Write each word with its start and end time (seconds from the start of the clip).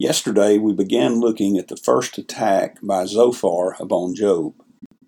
Yesterday, 0.00 0.56
we 0.56 0.72
began 0.72 1.20
looking 1.20 1.58
at 1.58 1.68
the 1.68 1.76
first 1.76 2.16
attack 2.16 2.78
by 2.82 3.04
Zophar 3.04 3.76
upon 3.78 4.14
Job. 4.14 4.54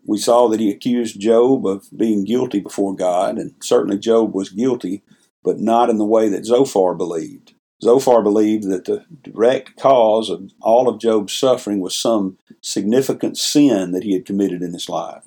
We 0.04 0.18
saw 0.18 0.48
that 0.48 0.60
he 0.60 0.70
accused 0.70 1.18
Job 1.18 1.66
of 1.66 1.88
being 1.96 2.26
guilty 2.26 2.60
before 2.60 2.94
God, 2.94 3.38
and 3.38 3.54
certainly 3.62 3.96
Job 3.96 4.34
was 4.34 4.50
guilty, 4.50 5.02
but 5.42 5.58
not 5.58 5.88
in 5.88 5.96
the 5.96 6.04
way 6.04 6.28
that 6.28 6.44
Zophar 6.44 6.94
believed. 6.94 7.54
Zophar 7.82 8.20
believed 8.22 8.64
that 8.64 8.84
the 8.84 9.06
direct 9.22 9.78
cause 9.80 10.28
of 10.28 10.50
all 10.60 10.90
of 10.90 11.00
Job's 11.00 11.32
suffering 11.32 11.80
was 11.80 11.94
some 11.94 12.36
significant 12.60 13.38
sin 13.38 13.92
that 13.92 14.04
he 14.04 14.12
had 14.12 14.26
committed 14.26 14.60
in 14.60 14.74
his 14.74 14.90
life. 14.90 15.22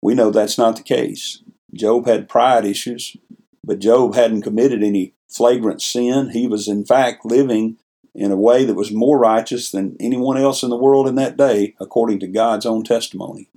We 0.00 0.14
know 0.14 0.30
that's 0.30 0.58
not 0.58 0.76
the 0.76 0.84
case. 0.84 1.42
Job 1.74 2.06
had 2.06 2.28
pride 2.28 2.64
issues, 2.64 3.16
but 3.64 3.80
Job 3.80 4.14
hadn't 4.14 4.42
committed 4.42 4.84
any 4.84 5.14
flagrant 5.28 5.82
sin. 5.82 6.30
He 6.30 6.46
was, 6.46 6.68
in 6.68 6.84
fact, 6.84 7.24
living 7.24 7.78
in 8.14 8.30
a 8.30 8.36
way 8.36 8.64
that 8.64 8.74
was 8.74 8.92
more 8.92 9.18
righteous 9.18 9.70
than 9.70 9.96
anyone 9.98 10.36
else 10.36 10.62
in 10.62 10.70
the 10.70 10.76
world 10.76 11.08
in 11.08 11.14
that 11.16 11.36
day, 11.36 11.74
according 11.80 12.20
to 12.20 12.26
God's 12.26 12.66
own 12.66 12.84
testimony. 12.84 13.48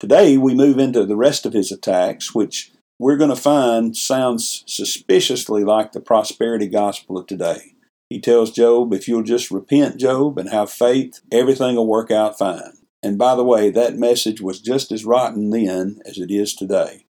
Today, 0.00 0.36
we 0.36 0.54
move 0.54 0.78
into 0.78 1.04
the 1.04 1.16
rest 1.16 1.46
of 1.46 1.52
his 1.52 1.72
attacks, 1.72 2.34
which 2.34 2.72
we're 2.98 3.16
going 3.16 3.30
to 3.30 3.36
find 3.36 3.96
sounds 3.96 4.64
suspiciously 4.66 5.64
like 5.64 5.92
the 5.92 6.00
prosperity 6.00 6.66
gospel 6.66 7.18
of 7.18 7.26
today. 7.26 7.74
He 8.08 8.20
tells 8.20 8.52
Job, 8.52 8.92
if 8.92 9.08
you'll 9.08 9.22
just 9.22 9.50
repent, 9.50 9.98
Job, 9.98 10.38
and 10.38 10.48
have 10.50 10.70
faith, 10.70 11.20
everything 11.32 11.76
will 11.76 11.86
work 11.86 12.10
out 12.10 12.38
fine. 12.38 12.78
And 13.02 13.18
by 13.18 13.34
the 13.34 13.44
way, 13.44 13.70
that 13.70 13.96
message 13.96 14.40
was 14.40 14.60
just 14.60 14.90
as 14.92 15.04
rotten 15.04 15.50
then 15.50 16.00
as 16.06 16.18
it 16.18 16.30
is 16.30 16.54
today. 16.54 17.06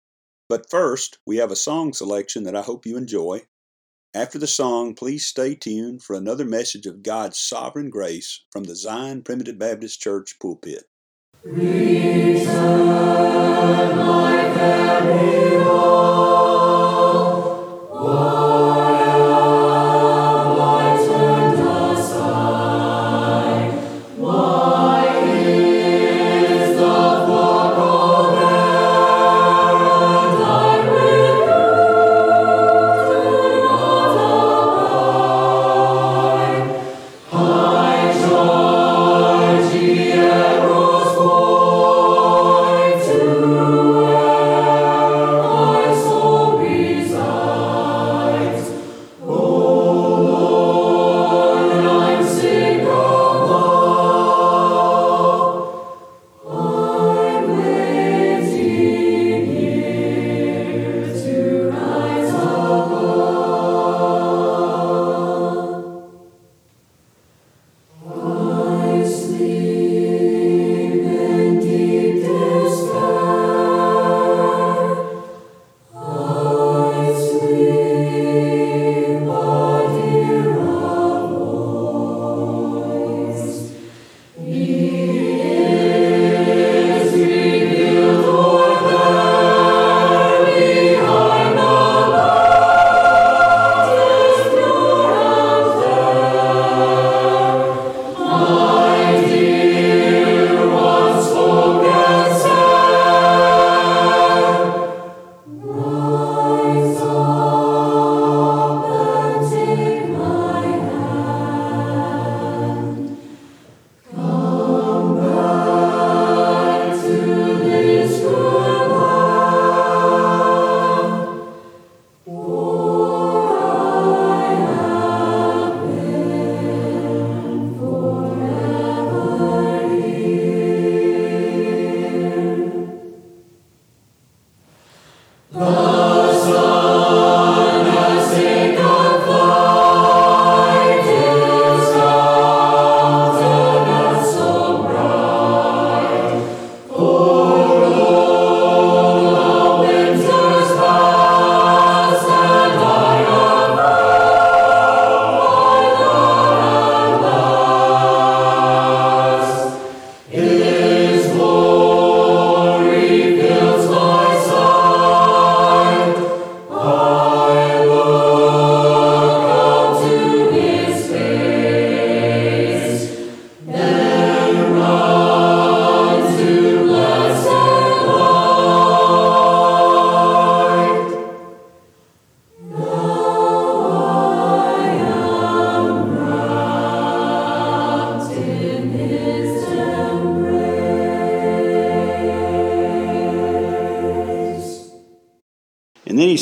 But 0.48 0.70
first, 0.70 1.18
we 1.26 1.38
have 1.38 1.50
a 1.50 1.56
song 1.56 1.92
selection 1.92 2.44
that 2.44 2.56
I 2.56 2.62
hope 2.62 2.86
you 2.86 2.96
enjoy. 2.96 3.42
After 4.16 4.38
the 4.38 4.46
song, 4.46 4.94
please 4.94 5.26
stay 5.26 5.56
tuned 5.56 6.04
for 6.04 6.14
another 6.14 6.44
message 6.44 6.86
of 6.86 7.02
God's 7.02 7.36
sovereign 7.36 7.90
grace 7.90 8.44
from 8.52 8.62
the 8.62 8.76
Zion 8.76 9.22
Primitive 9.22 9.58
Baptist 9.58 10.00
Church 10.00 10.36
pulpit. 10.40 10.84
Return, 11.42 12.46
soul. 15.64 16.33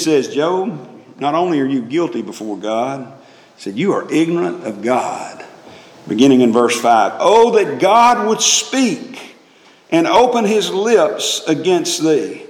Says, 0.02 0.34
Job, 0.34 0.88
not 1.18 1.34
only 1.34 1.60
are 1.60 1.66
you 1.66 1.82
guilty 1.82 2.22
before 2.22 2.58
God, 2.58 3.12
he 3.56 3.62
said, 3.62 3.76
you 3.76 3.92
are 3.92 4.10
ignorant 4.12 4.64
of 4.66 4.82
God. 4.82 5.44
Beginning 6.08 6.40
in 6.40 6.52
verse 6.52 6.78
5. 6.80 7.12
Oh, 7.20 7.52
that 7.52 7.80
God 7.80 8.26
would 8.26 8.40
speak 8.40 9.36
and 9.90 10.06
open 10.06 10.44
his 10.44 10.70
lips 10.70 11.42
against 11.46 12.02
thee. 12.02 12.44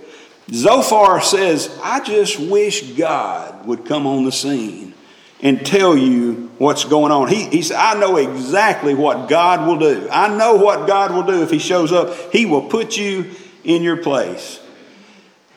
Zophar 0.51 1.21
says, 1.21 1.79
I 1.83 2.03
just 2.03 2.39
wish 2.39 2.93
God 2.93 3.67
would 3.67 3.85
come 3.85 4.07
on 4.07 4.25
the 4.25 4.33
scene 4.33 4.95
and 5.43 5.65
tell 5.67 5.97
you 5.97 6.51
what's 6.59 6.85
going 6.85 7.13
on. 7.13 7.29
He, 7.29 7.45
he 7.47 7.63
said, 7.63 7.77
I 7.77 7.99
know 7.99 8.17
exactly 8.17 8.95
what 8.95 9.29
God 9.29 9.67
will 9.67 9.79
do. 9.79 10.09
I 10.11 10.29
know 10.29 10.55
what 10.55 10.87
God 10.87 11.13
will 11.13 11.25
do 11.25 11.43
if 11.43 11.51
He 11.51 11.59
shows 11.59 11.93
up. 11.93 12.33
He 12.33 12.47
will 12.47 12.69
put 12.69 12.97
you 12.97 13.31
in 13.65 13.83
your 13.83 13.97
place. 13.97 14.61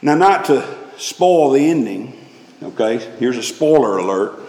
Now, 0.02 0.16
not 0.16 0.46
to 0.46 0.85
spoil 0.98 1.52
the 1.52 1.70
ending, 1.70 2.28
okay, 2.62 2.98
here's 3.20 3.38
a 3.38 3.44
spoiler 3.44 3.98
alert. 3.98 4.40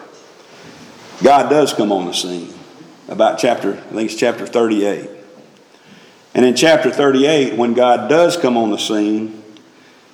God 1.22 1.48
does 1.48 1.72
come 1.72 1.92
on 1.92 2.06
the 2.06 2.12
scene 2.12 2.52
about 3.08 3.38
chapter, 3.38 3.74
I 3.74 3.94
think 3.94 4.10
it's 4.10 4.18
chapter 4.18 4.46
38. 4.46 5.10
And 6.34 6.44
in 6.44 6.54
chapter 6.54 6.90
38, 6.90 7.56
when 7.56 7.72
God 7.72 8.08
does 8.08 8.36
come 8.36 8.56
on 8.56 8.70
the 8.70 8.78
scene, 8.78 9.42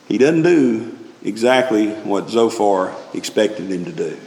he 0.07 0.19
doesn't 0.19 0.43
do 0.43 0.97
exactly 1.25 1.91
what 1.91 2.29
Zophar 2.29 2.95
expected 3.15 3.71
him 3.71 3.85
to 3.87 3.93
do. 3.93 4.19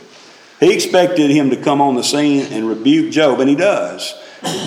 He 0.59 0.73
expected 0.73 1.31
him 1.31 1.49
to 1.51 1.57
come 1.57 1.81
on 1.81 1.95
the 1.95 2.03
scene 2.03 2.45
and 2.51 2.67
rebuke 2.67 3.11
Job, 3.11 3.39
and 3.39 3.49
he 3.49 3.55
does. 3.55 4.13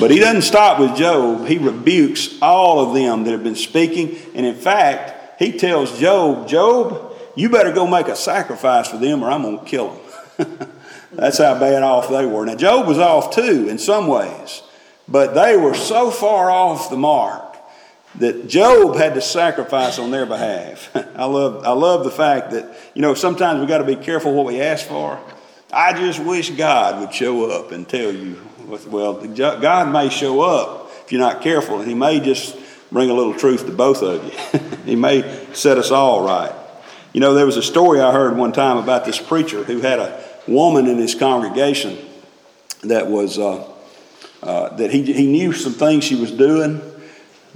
But 0.00 0.10
he 0.10 0.18
doesn't 0.18 0.42
stop 0.42 0.78
with 0.78 0.96
Job. 0.96 1.46
He 1.46 1.58
rebukes 1.58 2.40
all 2.42 2.80
of 2.80 2.94
them 2.94 3.24
that 3.24 3.32
have 3.32 3.44
been 3.44 3.54
speaking. 3.54 4.16
And 4.34 4.44
in 4.44 4.54
fact, 4.54 5.40
he 5.40 5.56
tells 5.56 5.98
Job, 5.98 6.48
Job, 6.48 7.07
you 7.38 7.48
better 7.48 7.72
go 7.72 7.86
make 7.86 8.08
a 8.08 8.16
sacrifice 8.16 8.88
for 8.88 8.98
them 8.98 9.22
or 9.22 9.30
I'm 9.30 9.42
going 9.42 9.60
to 9.60 9.64
kill 9.64 10.00
them. 10.36 10.70
That's 11.12 11.38
how 11.38 11.58
bad 11.58 11.82
off 11.82 12.08
they 12.08 12.26
were. 12.26 12.44
Now, 12.44 12.54
Job 12.54 12.86
was 12.86 12.98
off 12.98 13.34
too 13.34 13.68
in 13.68 13.78
some 13.78 14.06
ways, 14.08 14.62
but 15.06 15.34
they 15.34 15.56
were 15.56 15.74
so 15.74 16.10
far 16.10 16.50
off 16.50 16.90
the 16.90 16.96
mark 16.96 17.56
that 18.16 18.48
Job 18.48 18.96
had 18.96 19.14
to 19.14 19.20
sacrifice 19.20 19.98
on 19.98 20.10
their 20.10 20.26
behalf. 20.26 20.90
I 21.16 21.24
love, 21.26 21.64
I 21.64 21.70
love 21.70 22.04
the 22.04 22.10
fact 22.10 22.50
that, 22.50 22.76
you 22.94 23.02
know, 23.02 23.14
sometimes 23.14 23.60
we've 23.60 23.68
got 23.68 23.78
to 23.78 23.84
be 23.84 23.96
careful 23.96 24.34
what 24.34 24.46
we 24.46 24.60
ask 24.60 24.86
for. 24.86 25.20
I 25.72 25.92
just 25.92 26.18
wish 26.18 26.50
God 26.50 27.00
would 27.00 27.14
show 27.14 27.50
up 27.50 27.72
and 27.72 27.88
tell 27.88 28.10
you, 28.10 28.40
well, 28.86 29.14
God 29.14 29.92
may 29.92 30.08
show 30.08 30.40
up 30.40 30.90
if 31.04 31.12
you're 31.12 31.20
not 31.20 31.40
careful, 31.40 31.78
and 31.78 31.88
He 31.88 31.94
may 31.94 32.20
just 32.20 32.58
bring 32.90 33.10
a 33.10 33.14
little 33.14 33.34
truth 33.34 33.66
to 33.66 33.72
both 33.72 34.02
of 34.02 34.24
you. 34.24 34.60
he 34.84 34.96
may 34.96 35.46
set 35.52 35.78
us 35.78 35.90
all 35.90 36.24
right. 36.24 36.52
You 37.18 37.20
know, 37.20 37.34
there 37.34 37.46
was 37.46 37.56
a 37.56 37.64
story 37.64 38.00
I 38.00 38.12
heard 38.12 38.36
one 38.36 38.52
time 38.52 38.76
about 38.76 39.04
this 39.04 39.20
preacher 39.20 39.64
who 39.64 39.80
had 39.80 39.98
a 39.98 40.22
woman 40.46 40.86
in 40.86 40.98
his 40.98 41.16
congregation 41.16 41.98
that 42.84 43.08
was, 43.08 43.40
uh, 43.40 43.68
uh, 44.40 44.76
that 44.76 44.92
he, 44.92 45.02
he 45.12 45.26
knew 45.26 45.52
some 45.52 45.72
things 45.72 46.04
she 46.04 46.14
was 46.14 46.30
doing 46.30 46.80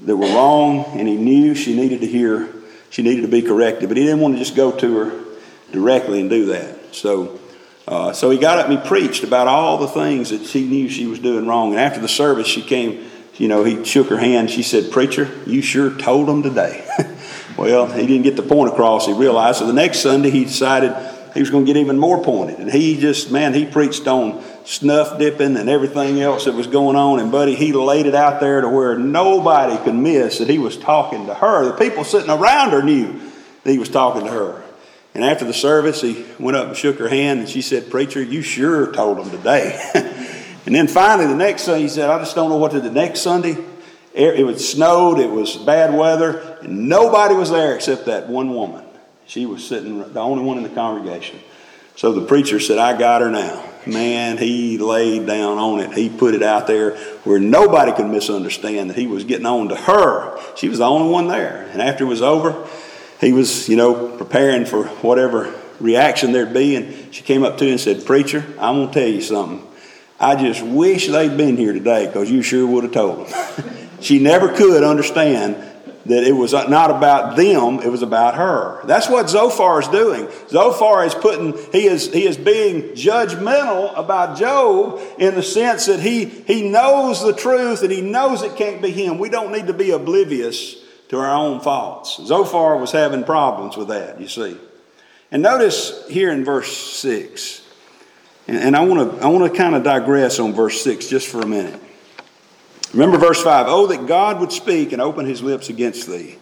that 0.00 0.16
were 0.16 0.26
wrong, 0.26 0.84
and 0.98 1.06
he 1.06 1.14
knew 1.14 1.54
she 1.54 1.76
needed 1.76 2.00
to 2.00 2.08
hear, 2.08 2.52
she 2.90 3.02
needed 3.02 3.22
to 3.22 3.28
be 3.28 3.40
corrected, 3.40 3.88
but 3.88 3.96
he 3.96 4.02
didn't 4.02 4.18
want 4.18 4.34
to 4.34 4.40
just 4.40 4.56
go 4.56 4.72
to 4.72 4.96
her 4.96 5.24
directly 5.70 6.20
and 6.20 6.28
do 6.28 6.46
that. 6.46 6.92
So, 6.92 7.38
uh, 7.86 8.12
so 8.12 8.30
he 8.30 8.38
got 8.38 8.58
up 8.58 8.68
and 8.68 8.80
he 8.80 8.84
preached 8.84 9.22
about 9.22 9.46
all 9.46 9.78
the 9.78 9.86
things 9.86 10.30
that 10.30 10.44
she 10.44 10.66
knew 10.66 10.88
she 10.88 11.06
was 11.06 11.20
doing 11.20 11.46
wrong. 11.46 11.70
And 11.70 11.78
after 11.78 12.00
the 12.00 12.08
service, 12.08 12.48
she 12.48 12.62
came, 12.62 13.08
you 13.34 13.46
know, 13.46 13.62
he 13.62 13.84
shook 13.84 14.08
her 14.08 14.18
hand. 14.18 14.50
She 14.50 14.64
said, 14.64 14.90
Preacher, 14.90 15.30
you 15.46 15.62
sure 15.62 15.96
told 15.96 16.26
them 16.26 16.42
today. 16.42 16.84
well, 17.56 17.86
he 17.86 18.06
didn't 18.06 18.22
get 18.22 18.36
the 18.36 18.42
point 18.42 18.72
across, 18.72 19.06
he 19.06 19.12
realized. 19.12 19.58
So 19.58 19.66
the 19.66 19.72
next 19.72 20.00
Sunday, 20.00 20.30
he 20.30 20.44
decided 20.44 20.94
he 21.34 21.40
was 21.40 21.50
going 21.50 21.64
to 21.64 21.72
get 21.72 21.78
even 21.78 21.98
more 21.98 22.22
pointed. 22.22 22.58
And 22.58 22.70
he 22.70 22.98
just, 22.98 23.30
man, 23.30 23.54
he 23.54 23.64
preached 23.64 24.06
on 24.06 24.42
snuff 24.64 25.18
dipping 25.18 25.56
and 25.56 25.68
everything 25.68 26.20
else 26.20 26.44
that 26.44 26.54
was 26.54 26.66
going 26.66 26.96
on. 26.96 27.20
And, 27.20 27.32
buddy, 27.32 27.54
he 27.54 27.72
laid 27.72 28.06
it 28.06 28.14
out 28.14 28.40
there 28.40 28.60
to 28.60 28.68
where 28.68 28.98
nobody 28.98 29.82
could 29.82 29.94
miss 29.94 30.38
that 30.38 30.48
he 30.48 30.58
was 30.58 30.76
talking 30.76 31.26
to 31.26 31.34
her. 31.34 31.64
The 31.64 31.72
people 31.72 32.04
sitting 32.04 32.30
around 32.30 32.70
her 32.70 32.82
knew 32.82 33.18
that 33.64 33.70
he 33.70 33.78
was 33.78 33.88
talking 33.88 34.24
to 34.24 34.30
her. 34.30 34.62
And 35.14 35.24
after 35.24 35.44
the 35.44 35.54
service, 35.54 36.00
he 36.00 36.24
went 36.38 36.56
up 36.56 36.68
and 36.68 36.76
shook 36.76 36.98
her 36.98 37.08
hand, 37.08 37.40
and 37.40 37.48
she 37.48 37.60
said, 37.60 37.90
Preacher, 37.90 38.22
you 38.22 38.40
sure 38.40 38.92
told 38.92 39.18
them 39.18 39.30
today. 39.30 39.78
and 40.64 40.74
then 40.74 40.88
finally, 40.88 41.28
the 41.28 41.34
next 41.34 41.62
Sunday, 41.64 41.82
he 41.82 41.88
said, 41.88 42.08
I 42.08 42.18
just 42.18 42.34
don't 42.34 42.48
know 42.48 42.56
what 42.56 42.72
to 42.72 42.80
do. 42.80 42.88
The 42.88 42.94
next 42.94 43.20
Sunday, 43.20 43.56
it 44.14 44.44
was 44.44 44.66
snowed, 44.66 45.18
it 45.18 45.30
was 45.30 45.56
bad 45.56 45.94
weather, 45.94 46.51
and 46.64 46.88
nobody 46.88 47.34
was 47.34 47.50
there 47.50 47.74
except 47.74 48.06
that 48.06 48.28
one 48.28 48.54
woman. 48.54 48.84
She 49.26 49.46
was 49.46 49.66
sitting, 49.66 49.98
the 50.12 50.20
only 50.20 50.44
one 50.44 50.58
in 50.58 50.62
the 50.62 50.68
congregation. 50.68 51.40
So 51.96 52.12
the 52.12 52.26
preacher 52.26 52.58
said, 52.58 52.78
I 52.78 52.98
got 52.98 53.22
her 53.22 53.30
now. 53.30 53.68
Man, 53.86 54.38
he 54.38 54.78
laid 54.78 55.26
down 55.26 55.58
on 55.58 55.80
it. 55.80 55.92
He 55.92 56.08
put 56.08 56.34
it 56.34 56.42
out 56.42 56.66
there 56.66 56.96
where 57.24 57.38
nobody 57.38 57.92
could 57.92 58.06
misunderstand 58.06 58.90
that 58.90 58.96
he 58.96 59.06
was 59.06 59.24
getting 59.24 59.46
on 59.46 59.68
to 59.68 59.76
her. 59.76 60.38
She 60.56 60.68
was 60.68 60.78
the 60.78 60.86
only 60.86 61.10
one 61.10 61.28
there. 61.28 61.68
And 61.72 61.82
after 61.82 62.04
it 62.04 62.08
was 62.08 62.22
over, 62.22 62.66
he 63.20 63.32
was, 63.32 63.68
you 63.68 63.76
know, 63.76 64.16
preparing 64.16 64.64
for 64.64 64.86
whatever 64.86 65.52
reaction 65.80 66.32
there'd 66.32 66.54
be. 66.54 66.76
And 66.76 67.12
she 67.12 67.22
came 67.22 67.42
up 67.44 67.58
to 67.58 67.64
him 67.64 67.72
and 67.72 67.80
said, 67.80 68.06
Preacher, 68.06 68.44
I'm 68.58 68.76
going 68.76 68.88
to 68.88 68.94
tell 68.94 69.08
you 69.08 69.20
something. 69.20 69.66
I 70.20 70.36
just 70.36 70.62
wish 70.62 71.08
they'd 71.08 71.36
been 71.36 71.56
here 71.56 71.72
today 71.72 72.06
because 72.06 72.30
you 72.30 72.42
sure 72.42 72.66
would 72.66 72.84
have 72.84 72.92
told 72.92 73.26
them. 73.26 73.76
she 74.00 74.20
never 74.20 74.54
could 74.54 74.84
understand 74.84 75.56
that 76.06 76.24
it 76.24 76.32
was 76.32 76.52
not 76.52 76.90
about 76.90 77.36
them, 77.36 77.80
it 77.80 77.90
was 77.90 78.02
about 78.02 78.34
her. 78.34 78.84
That's 78.86 79.08
what 79.08 79.30
Zophar 79.30 79.80
is 79.80 79.88
doing. 79.88 80.28
Zophar 80.48 81.04
is 81.04 81.14
putting, 81.14 81.52
he 81.70 81.86
is, 81.86 82.12
he 82.12 82.26
is 82.26 82.36
being 82.36 82.94
judgmental 82.94 83.96
about 83.96 84.38
Job 84.38 85.00
in 85.18 85.34
the 85.34 85.42
sense 85.42 85.86
that 85.86 86.00
he, 86.00 86.24
he 86.24 86.68
knows 86.68 87.22
the 87.22 87.32
truth 87.32 87.82
and 87.82 87.92
he 87.92 88.00
knows 88.00 88.42
it 88.42 88.56
can't 88.56 88.82
be 88.82 88.90
him. 88.90 89.18
We 89.18 89.28
don't 89.28 89.52
need 89.52 89.68
to 89.68 89.74
be 89.74 89.90
oblivious 89.90 90.76
to 91.08 91.18
our 91.18 91.34
own 91.34 91.60
faults. 91.60 92.20
Zophar 92.24 92.78
was 92.78 92.90
having 92.90 93.22
problems 93.22 93.76
with 93.76 93.88
that, 93.88 94.20
you 94.20 94.28
see. 94.28 94.56
And 95.30 95.42
notice 95.42 96.06
here 96.08 96.30
in 96.30 96.44
verse 96.44 96.76
6, 96.76 97.62
and, 98.48 98.56
and 98.56 98.76
I 98.76 98.84
want 98.84 99.18
to 99.18 99.24
I 99.24 99.28
want 99.28 99.50
to 99.50 99.56
kind 99.56 99.74
of 99.74 99.82
digress 99.82 100.38
on 100.38 100.52
verse 100.52 100.82
6 100.82 101.08
just 101.08 101.28
for 101.28 101.40
a 101.40 101.46
minute. 101.46 101.80
Remember 102.92 103.18
verse 103.18 103.42
5 103.42 103.66
Oh, 103.68 103.86
that 103.88 104.06
God 104.06 104.40
would 104.40 104.52
speak 104.52 104.92
and 104.92 105.00
open 105.00 105.26
his 105.26 105.42
lips 105.42 105.68
against 105.68 106.08
thee, 106.08 106.38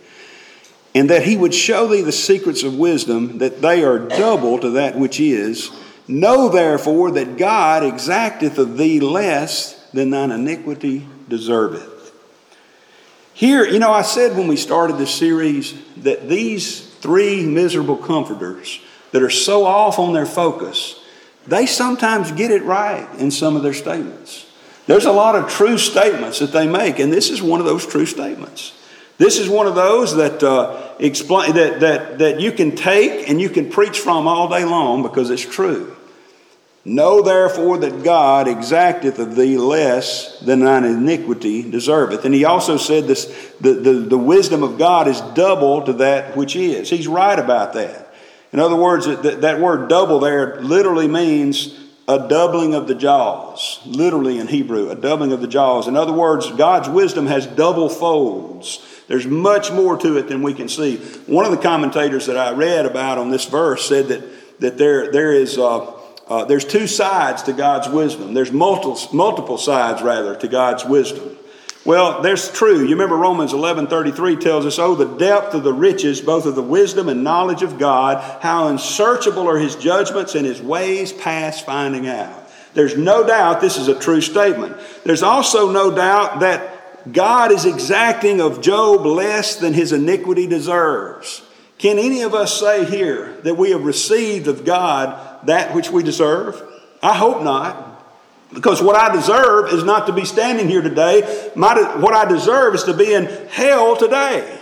and 0.94 1.10
that 1.10 1.22
he 1.22 1.36
would 1.36 1.54
show 1.54 1.86
thee 1.86 2.02
the 2.02 2.12
secrets 2.12 2.62
of 2.62 2.76
wisdom, 2.76 3.38
that 3.38 3.62
they 3.62 3.84
are 3.84 3.98
double 3.98 4.58
to 4.58 4.70
that 4.70 4.96
which 4.96 5.20
is. 5.20 5.70
Know 6.08 6.48
therefore 6.48 7.12
that 7.12 7.38
God 7.38 7.84
exacteth 7.84 8.58
of 8.58 8.76
thee 8.76 8.98
less 8.98 9.80
than 9.92 10.10
thine 10.10 10.32
iniquity 10.32 11.06
deserveth. 11.28 12.12
Here, 13.32 13.64
you 13.64 13.78
know, 13.78 13.92
I 13.92 14.02
said 14.02 14.36
when 14.36 14.48
we 14.48 14.56
started 14.56 14.98
this 14.98 15.14
series 15.14 15.80
that 15.98 16.28
these 16.28 16.84
three 16.96 17.46
miserable 17.46 17.96
comforters 17.96 18.80
that 19.12 19.22
are 19.22 19.30
so 19.30 19.64
off 19.64 19.98
on 19.98 20.12
their 20.12 20.26
focus, 20.26 21.00
they 21.46 21.64
sometimes 21.64 22.32
get 22.32 22.50
it 22.50 22.64
right 22.64 23.08
in 23.18 23.30
some 23.30 23.56
of 23.56 23.62
their 23.62 23.72
statements. 23.72 24.49
There's 24.90 25.04
a 25.04 25.12
lot 25.12 25.36
of 25.36 25.48
true 25.48 25.78
statements 25.78 26.40
that 26.40 26.50
they 26.50 26.66
make, 26.66 26.98
and 26.98 27.12
this 27.12 27.30
is 27.30 27.40
one 27.40 27.60
of 27.60 27.66
those 27.66 27.86
true 27.86 28.06
statements. 28.06 28.72
This 29.18 29.38
is 29.38 29.48
one 29.48 29.68
of 29.68 29.76
those 29.76 30.16
that, 30.16 30.42
uh, 30.42 30.94
explain, 30.98 31.52
that, 31.52 31.78
that, 31.78 32.18
that 32.18 32.40
you 32.40 32.50
can 32.50 32.74
take 32.74 33.28
and 33.28 33.40
you 33.40 33.50
can 33.50 33.70
preach 33.70 34.00
from 34.00 34.26
all 34.26 34.48
day 34.48 34.64
long 34.64 35.04
because 35.04 35.30
it's 35.30 35.46
true. 35.46 35.96
Know 36.84 37.22
therefore 37.22 37.78
that 37.78 38.02
God 38.02 38.48
exacteth 38.48 39.20
of 39.20 39.36
thee 39.36 39.58
less 39.58 40.40
than 40.40 40.58
thine 40.58 40.82
iniquity 40.82 41.62
deserveth. 41.62 42.24
And 42.24 42.34
he 42.34 42.44
also 42.44 42.76
said 42.76 43.04
this 43.04 43.26
the, 43.60 43.74
the, 43.74 43.92
the 43.92 44.18
wisdom 44.18 44.64
of 44.64 44.76
God 44.76 45.06
is 45.06 45.20
double 45.34 45.82
to 45.82 45.92
that 45.92 46.36
which 46.36 46.56
is. 46.56 46.90
He's 46.90 47.06
right 47.06 47.38
about 47.38 47.74
that. 47.74 48.12
In 48.52 48.58
other 48.58 48.74
words, 48.74 49.06
that, 49.06 49.42
that 49.42 49.60
word 49.60 49.88
double 49.88 50.18
there 50.18 50.60
literally 50.60 51.06
means 51.06 51.78
a 52.08 52.28
doubling 52.28 52.74
of 52.74 52.88
the 52.88 52.94
jaws, 52.94 53.80
literally 53.86 54.38
in 54.38 54.48
Hebrew, 54.48 54.90
a 54.90 54.96
doubling 54.96 55.32
of 55.32 55.40
the 55.40 55.46
jaws. 55.46 55.86
In 55.86 55.96
other 55.96 56.12
words, 56.12 56.50
God's 56.52 56.88
wisdom 56.88 57.26
has 57.26 57.46
double 57.46 57.88
folds. 57.88 58.84
There's 59.06 59.26
much 59.26 59.70
more 59.72 59.96
to 59.98 60.16
it 60.16 60.28
than 60.28 60.42
we 60.42 60.54
can 60.54 60.68
see. 60.68 60.96
One 61.26 61.44
of 61.44 61.50
the 61.50 61.58
commentators 61.58 62.26
that 62.26 62.36
I 62.36 62.52
read 62.52 62.86
about 62.86 63.18
on 63.18 63.30
this 63.30 63.44
verse 63.44 63.88
said 63.88 64.08
that, 64.08 64.60
that 64.60 64.78
there, 64.78 65.12
there 65.12 65.32
is, 65.32 65.58
uh, 65.58 65.92
uh, 66.26 66.44
there's 66.44 66.64
two 66.64 66.86
sides 66.86 67.42
to 67.44 67.52
God's 67.52 67.88
wisdom. 67.88 68.34
There's 68.34 68.52
multiple, 68.52 68.98
multiple 69.12 69.58
sides, 69.58 70.02
rather, 70.02 70.36
to 70.36 70.48
God's 70.48 70.84
wisdom. 70.84 71.36
Well, 71.84 72.20
that's 72.20 72.50
true. 72.50 72.80
You 72.80 72.90
remember 72.90 73.16
Romans 73.16 73.52
11:33 73.52 74.36
tells 74.36 74.66
us, 74.66 74.78
"Oh, 74.78 74.94
the 74.94 75.06
depth 75.06 75.54
of 75.54 75.64
the 75.64 75.72
riches, 75.72 76.20
both 76.20 76.44
of 76.44 76.54
the 76.54 76.62
wisdom 76.62 77.08
and 77.08 77.24
knowledge 77.24 77.62
of 77.62 77.78
God! 77.78 78.22
How 78.40 78.66
unsearchable 78.66 79.48
are 79.48 79.56
His 79.56 79.76
judgments 79.76 80.34
and 80.34 80.44
His 80.44 80.60
ways 80.60 81.12
past 81.12 81.64
finding 81.64 82.06
out." 82.06 82.48
There's 82.74 82.96
no 82.96 83.24
doubt 83.24 83.60
this 83.60 83.78
is 83.78 83.88
a 83.88 83.94
true 83.94 84.20
statement. 84.20 84.76
There's 85.04 85.22
also 85.22 85.70
no 85.70 85.90
doubt 85.90 86.40
that 86.40 86.80
God 87.12 87.50
is 87.50 87.64
exacting 87.64 88.40
of 88.40 88.60
Job 88.60 89.06
less 89.06 89.56
than 89.56 89.72
his 89.72 89.92
iniquity 89.92 90.46
deserves. 90.46 91.42
Can 91.78 91.98
any 91.98 92.22
of 92.22 92.34
us 92.34 92.60
say 92.60 92.84
here 92.84 93.38
that 93.42 93.56
we 93.56 93.70
have 93.70 93.84
received 93.84 94.46
of 94.48 94.64
God 94.64 95.16
that 95.46 95.74
which 95.74 95.90
we 95.90 96.02
deserve? 96.02 96.62
I 97.02 97.14
hope 97.14 97.42
not. 97.42 97.89
Because 98.52 98.82
what 98.82 98.96
I 98.96 99.14
deserve 99.14 99.72
is 99.72 99.84
not 99.84 100.06
to 100.06 100.12
be 100.12 100.24
standing 100.24 100.68
here 100.68 100.82
today. 100.82 101.50
My, 101.54 101.96
what 101.98 102.14
I 102.14 102.24
deserve 102.24 102.74
is 102.74 102.84
to 102.84 102.94
be 102.94 103.12
in 103.12 103.26
hell 103.48 103.96
today. 103.96 104.60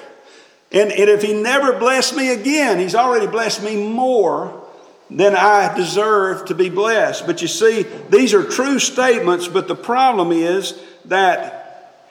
And, 0.70 0.92
and 0.92 1.08
if 1.08 1.22
He 1.22 1.32
never 1.32 1.78
blessed 1.78 2.14
me 2.14 2.30
again, 2.30 2.78
He's 2.78 2.94
already 2.94 3.26
blessed 3.26 3.62
me 3.62 3.90
more 3.90 4.62
than 5.10 5.34
I 5.34 5.74
deserve 5.74 6.46
to 6.46 6.54
be 6.54 6.68
blessed. 6.68 7.26
But 7.26 7.40
you 7.40 7.48
see, 7.48 7.84
these 8.10 8.34
are 8.34 8.44
true 8.44 8.78
statements, 8.78 9.48
but 9.48 9.68
the 9.68 9.74
problem 9.74 10.32
is 10.32 10.78
that 11.06 12.04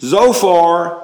Zophar 0.00 1.02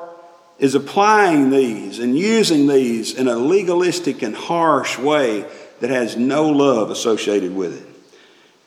is 0.59 0.75
applying 0.75 1.51
these 1.51 1.99
and 1.99 2.19
using 2.19 2.67
these 2.67 3.15
in 3.15 3.29
a 3.29 3.37
legalistic 3.37 4.23
and 4.23 4.35
harsh 4.35 4.99
way 4.99 5.47
that 5.81 5.89
has 5.89 6.17
no 6.17 6.49
love 6.49 6.91
associated 6.91 7.55
with 7.55 7.81
it. 7.81 7.88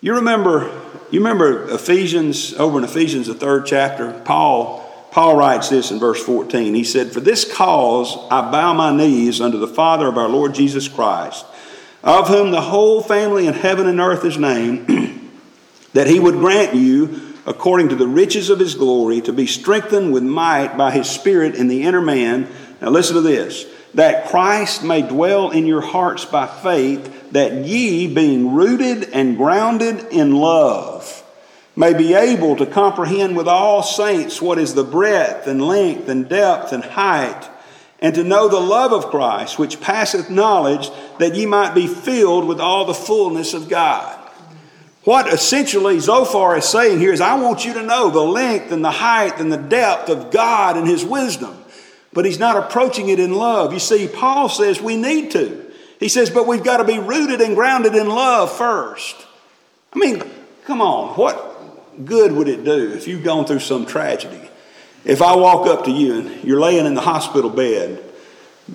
You 0.04 0.16
remember, 0.16 0.64
you 1.12 1.20
remember 1.20 1.70
Ephesians, 1.70 2.56
over 2.56 2.80
in 2.80 2.84
Ephesians, 2.84 3.28
the 3.28 3.36
third 3.36 3.68
chapter, 3.68 4.12
Paul, 4.26 4.80
Paul 5.12 5.36
writes 5.36 5.70
this 5.70 5.92
in 5.92 6.00
verse 6.00 6.24
14. 6.24 6.74
He 6.74 6.84
said, 6.84 7.12
For 7.12 7.20
this 7.20 7.46
cause 7.54 8.18
I 8.32 8.50
bow 8.50 8.74
my 8.74 8.96
knees 8.96 9.40
unto 9.40 9.60
the 9.60 9.68
Father 9.68 10.08
of 10.08 10.18
our 10.18 10.28
Lord 10.28 10.56
Jesus 10.56 10.88
Christ, 10.88 11.46
of 12.04 12.30
whom 12.30 12.50
the 12.50 12.62
whole 12.62 13.04
family 13.04 13.46
in 13.46 13.54
heaven 13.54 13.86
and 13.86 14.00
earth 14.00 14.26
is 14.26 14.40
named, 14.40 14.88
that 15.94 16.08
he 16.08 16.20
would 16.20 16.40
grant 16.40 16.74
you 16.74 17.36
according 17.46 17.90
to 17.90 17.96
the 17.96 18.08
riches 18.08 18.50
of 18.50 18.58
his 18.58 18.74
glory, 18.74 19.22
to 19.22 19.34
be 19.34 19.46
strengthened 19.46 20.12
with 20.12 20.24
might 20.24 20.78
by 20.78 20.90
his 20.90 21.08
Spirit 21.08 21.54
in 21.54 21.68
the 21.68 21.84
inner 21.84 22.02
man. 22.02 22.48
Now, 22.82 22.90
listen 22.90 23.16
to 23.16 23.22
this 23.22 23.68
that 23.94 24.28
Christ 24.28 24.84
may 24.84 25.02
dwell 25.02 25.52
in 25.52 25.68
your 25.68 25.82
hearts 25.82 26.26
by 26.26 26.48
faith, 26.48 27.21
that 27.32 27.66
ye, 27.66 28.08
being 28.08 28.54
rooted 28.54 29.10
and 29.12 29.38
grounded 29.38 30.06
in 30.12 30.36
love, 30.36 31.24
may 31.76 31.94
be 31.94 32.14
able 32.14 32.56
to 32.58 32.66
comprehend 32.66 33.38
with 33.38 33.48
all 33.48 33.82
saints 33.82 34.42
what 34.42 34.58
is 34.58 34.74
the 34.74 34.84
breadth 34.84 35.48
and 35.48 35.66
length 35.66 36.10
and 36.10 36.28
depth 36.28 36.74
and 36.74 36.84
height, 36.84 37.50
and 38.00 38.16
to 38.16 38.24
know 38.24 38.48
the 38.48 38.60
love 38.60 38.92
of 38.92 39.08
Christ, 39.08 39.60
which 39.60 39.80
passeth 39.80 40.30
knowledge, 40.30 40.90
that 41.20 41.36
ye 41.36 41.46
might 41.46 41.74
be 41.74 41.88
filled 41.88 42.48
with 42.48 42.60
all 42.60 42.86
the 42.86 42.94
fullness 42.94 43.54
of 43.54 43.70
God. 43.70 44.18
What 45.04 45.32
essentially 45.32 46.00
Zophar 46.00 46.58
is 46.58 46.66
saying 46.66 47.00
here 47.00 47.14
is, 47.14 47.22
I 47.22 47.36
want 47.42 47.66
you 47.66 47.74
to 47.74 47.82
know 47.82 48.10
the 48.10 48.22
length 48.22 48.72
and 48.72 48.84
the 48.86 48.92
height 48.92 49.40
and 49.40 49.52
the 49.52 49.58
depth 49.58 50.10
of 50.10 50.32
God 50.32 50.78
and 50.78 50.88
His 50.88 51.04
wisdom. 51.04 51.58
But 52.14 52.26
he's 52.26 52.40
not 52.40 52.58
approaching 52.58 53.10
it 53.10 53.20
in 53.20 53.34
love. 53.34 53.74
You 53.74 53.80
see, 53.80 54.08
Paul 54.08 54.50
says 54.50 54.82
we 54.82 54.98
need 54.98 55.32
to. 55.32 55.71
He 56.02 56.10
says, 56.10 56.32
but 56.32 56.48
we've 56.48 56.64
got 56.64 56.78
to 56.78 56.84
be 56.84 56.98
rooted 56.98 57.42
and 57.42 57.54
grounded 57.54 57.94
in 57.94 58.10
love 58.10 58.52
first. 58.52 59.16
I 59.94 60.00
mean, 60.00 60.24
come 60.66 60.82
on, 60.82 61.16
what 61.16 62.06
good 62.06 62.32
would 62.32 62.48
it 62.48 62.66
do 62.66 62.92
if 62.92 63.08
you've 63.08 63.24
gone 63.24 63.46
through 63.46 63.60
some 63.60 63.86
tragedy? 63.86 64.50
If 65.06 65.22
I 65.22 65.36
walk 65.36 65.68
up 65.68 65.86
to 65.86 65.92
you 65.92 66.16
and 66.16 66.44
you're 66.44 66.60
laying 66.60 66.88
in 66.88 66.96
the 66.96 67.02
hospital 67.02 67.52
bed, 67.52 68.04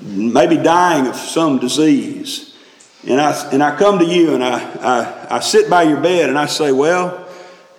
maybe 0.00 0.56
dying 0.56 1.08
of 1.08 1.16
some 1.16 1.58
disease, 1.58 2.56
and 3.04 3.20
I, 3.20 3.50
and 3.50 3.60
I 3.60 3.76
come 3.76 3.98
to 3.98 4.04
you 4.04 4.34
and 4.34 4.44
I, 4.44 4.60
I, 4.60 5.36
I 5.36 5.40
sit 5.40 5.68
by 5.68 5.82
your 5.82 6.00
bed 6.00 6.28
and 6.28 6.38
I 6.38 6.46
say, 6.46 6.70
Well, 6.70 7.28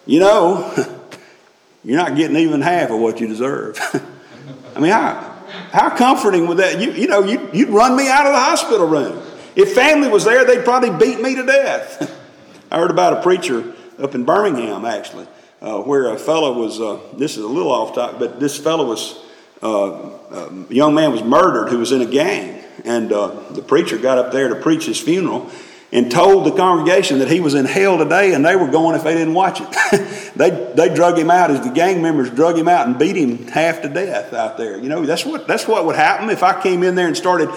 you 0.05 0.19
know, 0.19 0.73
you're 1.85 1.97
not 1.97 2.17
getting 2.17 2.35
even 2.35 2.59
half 2.59 2.89
of 2.89 2.99
what 2.99 3.21
you 3.21 3.27
deserve. 3.29 3.79
I 4.75 4.79
mean, 4.81 4.91
how, 4.91 5.37
how 5.71 5.95
comforting 5.95 6.47
would 6.47 6.57
that? 6.57 6.81
You, 6.81 6.91
you 6.91 7.07
know, 7.07 7.23
you, 7.23 7.49
you'd 7.53 7.69
run 7.69 7.95
me 7.95 8.09
out 8.09 8.25
of 8.25 8.33
the 8.33 8.39
hospital 8.39 8.87
room. 8.87 9.23
If 9.57 9.73
family 9.73 10.07
was 10.07 10.23
there, 10.23 10.45
they'd 10.45 10.63
probably 10.63 10.91
beat 10.91 11.19
me 11.19 11.33
to 11.33 11.43
death. 11.43 12.15
I 12.71 12.77
heard 12.77 12.91
about 12.91 13.13
a 13.13 13.21
preacher 13.23 13.73
up 13.97 14.13
in 14.13 14.23
Birmingham, 14.23 14.85
actually, 14.85 15.25
uh, 15.63 15.79
where 15.81 16.13
a 16.13 16.19
fellow 16.19 16.53
was, 16.53 16.79
uh, 16.79 16.99
this 17.13 17.37
is 17.37 17.43
a 17.43 17.47
little 17.47 17.71
off 17.71 17.95
topic, 17.95 18.19
but 18.19 18.39
this 18.39 18.55
fellow 18.55 18.85
was, 18.85 19.19
uh, 19.63 20.11
a 20.69 20.73
young 20.73 20.93
man 20.93 21.11
was 21.11 21.23
murdered 21.23 21.69
who 21.69 21.79
was 21.79 21.91
in 21.91 22.01
a 22.01 22.05
gang. 22.05 22.63
And 22.85 23.11
uh, 23.11 23.29
the 23.49 23.63
preacher 23.63 23.97
got 23.97 24.19
up 24.19 24.31
there 24.31 24.49
to 24.49 24.55
preach 24.55 24.85
his 24.85 25.01
funeral 25.01 25.49
and 25.91 26.11
told 26.11 26.45
the 26.45 26.51
congregation 26.51 27.19
that 27.19 27.31
he 27.31 27.39
was 27.39 27.53
in 27.53 27.65
hell 27.65 27.97
today 27.97 28.33
and 28.33 28.45
they 28.45 28.55
were 28.55 28.67
going 28.67 28.95
if 28.95 29.03
they 29.03 29.13
didn't 29.13 29.33
watch 29.33 29.61
it. 29.61 30.31
they, 30.35 30.49
they 30.75 30.93
drug 30.93 31.17
him 31.17 31.31
out 31.31 31.49
as 31.49 31.61
the 31.61 31.71
gang 31.71 32.01
members 32.01 32.29
drug 32.29 32.57
him 32.57 32.67
out 32.67 32.87
and 32.87 32.99
beat 32.99 33.15
him 33.15 33.47
half 33.47 33.81
to 33.81 33.89
death 33.89 34.33
out 34.33 34.57
there. 34.57 34.77
You 34.77 34.89
know, 34.89 35.05
that's 35.05 35.25
what, 35.25 35.47
that's 35.47 35.67
what 35.67 35.85
would 35.85 35.95
happen 35.95 36.29
if 36.29 36.43
I 36.43 36.61
came 36.61 36.83
in 36.83 36.95
there 36.95 37.07
and 37.07 37.15
started 37.15 37.49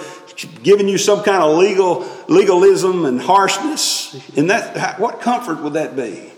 giving 0.63 0.87
you 0.87 0.97
some 0.97 1.23
kind 1.23 1.43
of 1.43 1.57
legal 1.57 2.07
legalism 2.29 3.03
and 3.05 3.21
harshness. 3.21 4.13
And 4.37 4.49
that, 4.49 4.97
what 4.99 5.19
comfort 5.19 5.61
would 5.61 5.73
that 5.73 5.97
be? 5.97 6.31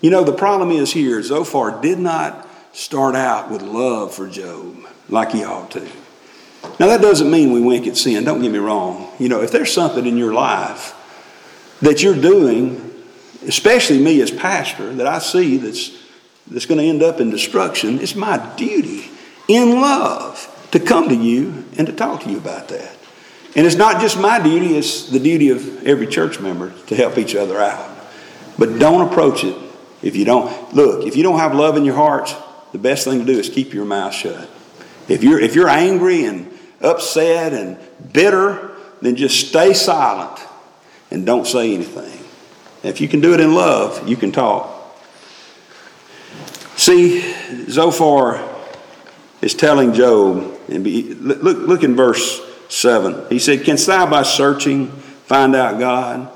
You 0.00 0.10
know, 0.10 0.24
the 0.24 0.32
problem 0.32 0.70
is 0.70 0.92
here, 0.92 1.22
Zophar 1.22 1.80
did 1.82 1.98
not 1.98 2.48
start 2.72 3.14
out 3.14 3.50
with 3.50 3.62
love 3.62 4.14
for 4.14 4.28
Job 4.28 4.76
like 5.10 5.32
he 5.32 5.44
ought 5.44 5.70
to. 5.72 5.86
Now, 6.80 6.86
that 6.86 7.02
doesn't 7.02 7.30
mean 7.30 7.52
we 7.52 7.60
wink 7.60 7.86
at 7.86 7.98
sin. 7.98 8.24
Don't 8.24 8.40
get 8.40 8.50
me 8.50 8.58
wrong. 8.58 9.12
You 9.18 9.28
know, 9.28 9.42
if 9.42 9.52
there's 9.52 9.72
something 9.72 10.06
in 10.06 10.16
your 10.16 10.32
life 10.32 10.94
that 11.82 12.02
you're 12.02 12.20
doing, 12.20 12.92
especially 13.46 14.02
me 14.02 14.20
as 14.20 14.30
pastor, 14.30 14.94
that 14.94 15.06
I 15.06 15.18
see 15.18 15.56
that's, 15.56 15.90
that's 16.46 16.66
going 16.66 16.78
to 16.78 16.86
end 16.86 17.02
up 17.02 17.20
in 17.20 17.30
destruction, 17.30 18.00
it's 18.00 18.14
my 18.14 18.38
duty 18.56 19.10
in 19.48 19.80
love 19.80 20.50
to 20.72 20.80
come 20.80 21.08
to 21.08 21.14
you 21.14 21.64
and 21.76 21.86
to 21.86 21.92
talk 21.92 22.22
to 22.22 22.30
you 22.30 22.38
about 22.38 22.68
that. 22.68 22.96
And 23.56 23.66
it's 23.66 23.76
not 23.76 24.00
just 24.00 24.18
my 24.18 24.42
duty, 24.42 24.76
it's 24.76 25.08
the 25.08 25.20
duty 25.20 25.50
of 25.50 25.86
every 25.86 26.06
church 26.06 26.40
member 26.40 26.72
to 26.86 26.96
help 26.96 27.18
each 27.18 27.36
other 27.36 27.60
out. 27.60 27.90
But 28.58 28.78
don't 28.78 29.08
approach 29.08 29.44
it 29.44 29.56
if 30.02 30.16
you 30.16 30.24
don't. 30.24 30.74
Look, 30.74 31.06
if 31.06 31.16
you 31.16 31.22
don't 31.22 31.38
have 31.38 31.54
love 31.54 31.76
in 31.76 31.84
your 31.84 31.94
heart, 31.94 32.34
the 32.72 32.78
best 32.78 33.04
thing 33.04 33.20
to 33.20 33.24
do 33.24 33.38
is 33.38 33.48
keep 33.48 33.72
your 33.72 33.84
mouth 33.84 34.12
shut. 34.12 34.50
If 35.08 35.22
you're, 35.22 35.38
if 35.38 35.54
you're 35.54 35.68
angry 35.68 36.24
and 36.24 36.52
upset 36.80 37.52
and 37.52 37.78
bitter, 38.12 38.72
then 39.00 39.16
just 39.16 39.48
stay 39.48 39.74
silent 39.74 40.40
and 41.14 41.24
don't 41.24 41.46
say 41.46 41.72
anything. 41.72 42.20
If 42.82 43.00
you 43.00 43.06
can 43.06 43.20
do 43.20 43.34
it 43.34 43.40
in 43.40 43.54
love, 43.54 44.06
you 44.08 44.16
can 44.16 44.32
talk. 44.32 44.68
See, 46.76 47.22
Zophar 47.70 48.46
is 49.40 49.54
telling 49.54 49.94
Job, 49.94 50.58
and 50.68 50.82
be, 50.82 51.14
look, 51.14 51.58
look 51.58 51.82
in 51.84 51.94
verse 51.94 52.42
7. 52.68 53.28
He 53.30 53.38
said, 53.38 53.62
Canst 53.62 53.86
thou 53.86 54.10
by 54.10 54.24
searching 54.24 54.88
find 54.88 55.54
out 55.54 55.78
God? 55.78 56.30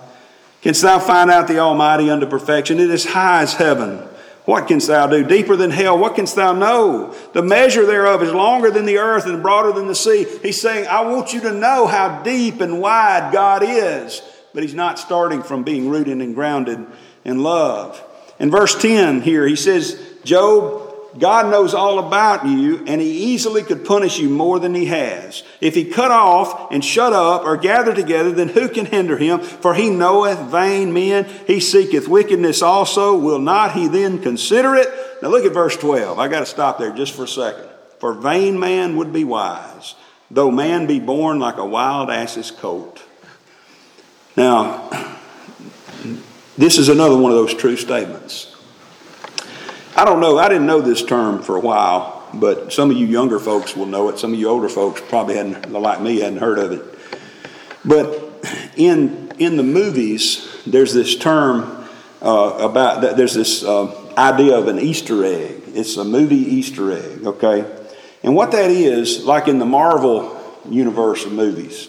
Canst 0.60 0.82
thou 0.82 1.00
find 1.00 1.28
out 1.28 1.48
the 1.48 1.58
Almighty 1.58 2.08
unto 2.08 2.26
perfection? 2.26 2.78
It 2.78 2.90
is 2.90 3.04
high 3.04 3.42
as 3.42 3.54
heaven. 3.54 3.98
What 4.44 4.68
canst 4.68 4.86
thou 4.86 5.08
do? 5.08 5.24
Deeper 5.24 5.56
than 5.56 5.72
hell, 5.72 5.98
what 5.98 6.14
canst 6.14 6.36
thou 6.36 6.52
know? 6.52 7.14
The 7.32 7.42
measure 7.42 7.84
thereof 7.84 8.22
is 8.22 8.32
longer 8.32 8.70
than 8.70 8.86
the 8.86 8.98
earth 8.98 9.26
and 9.26 9.42
broader 9.42 9.72
than 9.72 9.88
the 9.88 9.94
sea. 9.94 10.24
He's 10.40 10.60
saying, 10.60 10.86
I 10.86 11.02
want 11.02 11.34
you 11.34 11.40
to 11.40 11.52
know 11.52 11.86
how 11.86 12.22
deep 12.22 12.60
and 12.60 12.80
wide 12.80 13.32
God 13.32 13.62
is 13.64 14.22
but 14.58 14.64
he's 14.64 14.74
not 14.74 14.98
starting 14.98 15.40
from 15.40 15.62
being 15.62 15.88
rooted 15.88 16.20
and 16.20 16.34
grounded 16.34 16.84
in 17.24 17.44
love. 17.44 18.02
In 18.40 18.50
verse 18.50 18.74
10 18.74 19.20
here, 19.20 19.46
he 19.46 19.54
says, 19.54 20.02
Job, 20.24 21.16
God 21.16 21.48
knows 21.48 21.74
all 21.74 22.00
about 22.00 22.44
you, 22.44 22.84
and 22.84 23.00
he 23.00 23.32
easily 23.32 23.62
could 23.62 23.84
punish 23.84 24.18
you 24.18 24.28
more 24.28 24.58
than 24.58 24.74
he 24.74 24.86
has. 24.86 25.44
If 25.60 25.76
he 25.76 25.84
cut 25.84 26.10
off 26.10 26.72
and 26.72 26.84
shut 26.84 27.12
up 27.12 27.44
or 27.44 27.56
gather 27.56 27.94
together, 27.94 28.32
then 28.32 28.48
who 28.48 28.68
can 28.68 28.86
hinder 28.86 29.16
him? 29.16 29.38
For 29.38 29.74
he 29.74 29.90
knoweth 29.90 30.50
vain 30.50 30.92
men. 30.92 31.26
He 31.46 31.60
seeketh 31.60 32.08
wickedness 32.08 32.60
also. 32.60 33.16
Will 33.16 33.38
not 33.38 33.74
he 33.74 33.86
then 33.86 34.20
consider 34.20 34.74
it? 34.74 34.88
Now 35.22 35.28
look 35.28 35.44
at 35.44 35.54
verse 35.54 35.76
12. 35.76 36.18
I 36.18 36.26
got 36.26 36.40
to 36.40 36.46
stop 36.46 36.80
there 36.80 36.92
just 36.92 37.14
for 37.14 37.22
a 37.22 37.28
second. 37.28 37.68
For 38.00 38.12
vain 38.12 38.58
man 38.58 38.96
would 38.96 39.12
be 39.12 39.22
wise, 39.22 39.94
though 40.32 40.50
man 40.50 40.88
be 40.88 40.98
born 40.98 41.38
like 41.38 41.58
a 41.58 41.64
wild 41.64 42.10
ass's 42.10 42.50
colt. 42.50 43.04
Now, 44.38 44.88
this 46.56 46.78
is 46.78 46.88
another 46.88 47.16
one 47.18 47.32
of 47.32 47.38
those 47.38 47.54
true 47.54 47.76
statements. 47.76 48.54
I 49.96 50.04
don't 50.04 50.20
know, 50.20 50.38
I 50.38 50.48
didn't 50.48 50.66
know 50.66 50.80
this 50.80 51.04
term 51.04 51.42
for 51.42 51.56
a 51.56 51.60
while, 51.60 52.24
but 52.32 52.72
some 52.72 52.88
of 52.88 52.96
you 52.96 53.04
younger 53.06 53.40
folks 53.40 53.74
will 53.74 53.86
know 53.86 54.08
it. 54.10 54.20
Some 54.20 54.32
of 54.32 54.38
you 54.38 54.48
older 54.48 54.68
folks 54.68 55.00
probably 55.08 55.34
hadn't, 55.34 55.72
like 55.72 56.00
me, 56.00 56.20
hadn't 56.20 56.38
heard 56.38 56.60
of 56.60 56.70
it. 56.70 56.84
But 57.84 58.46
in, 58.76 59.32
in 59.40 59.56
the 59.56 59.64
movies, 59.64 60.48
there's 60.64 60.94
this 60.94 61.16
term 61.16 61.88
uh, 62.22 62.58
about, 62.60 63.16
there's 63.16 63.34
this 63.34 63.64
uh, 63.64 63.92
idea 64.16 64.56
of 64.56 64.68
an 64.68 64.78
Easter 64.78 65.24
egg. 65.24 65.64
It's 65.74 65.96
a 65.96 66.04
movie 66.04 66.36
Easter 66.36 66.92
egg, 66.92 67.26
okay? 67.26 67.64
And 68.22 68.36
what 68.36 68.52
that 68.52 68.70
is, 68.70 69.24
like 69.24 69.48
in 69.48 69.58
the 69.58 69.66
Marvel 69.66 70.40
universe 70.70 71.26
of 71.26 71.32
movies, 71.32 71.88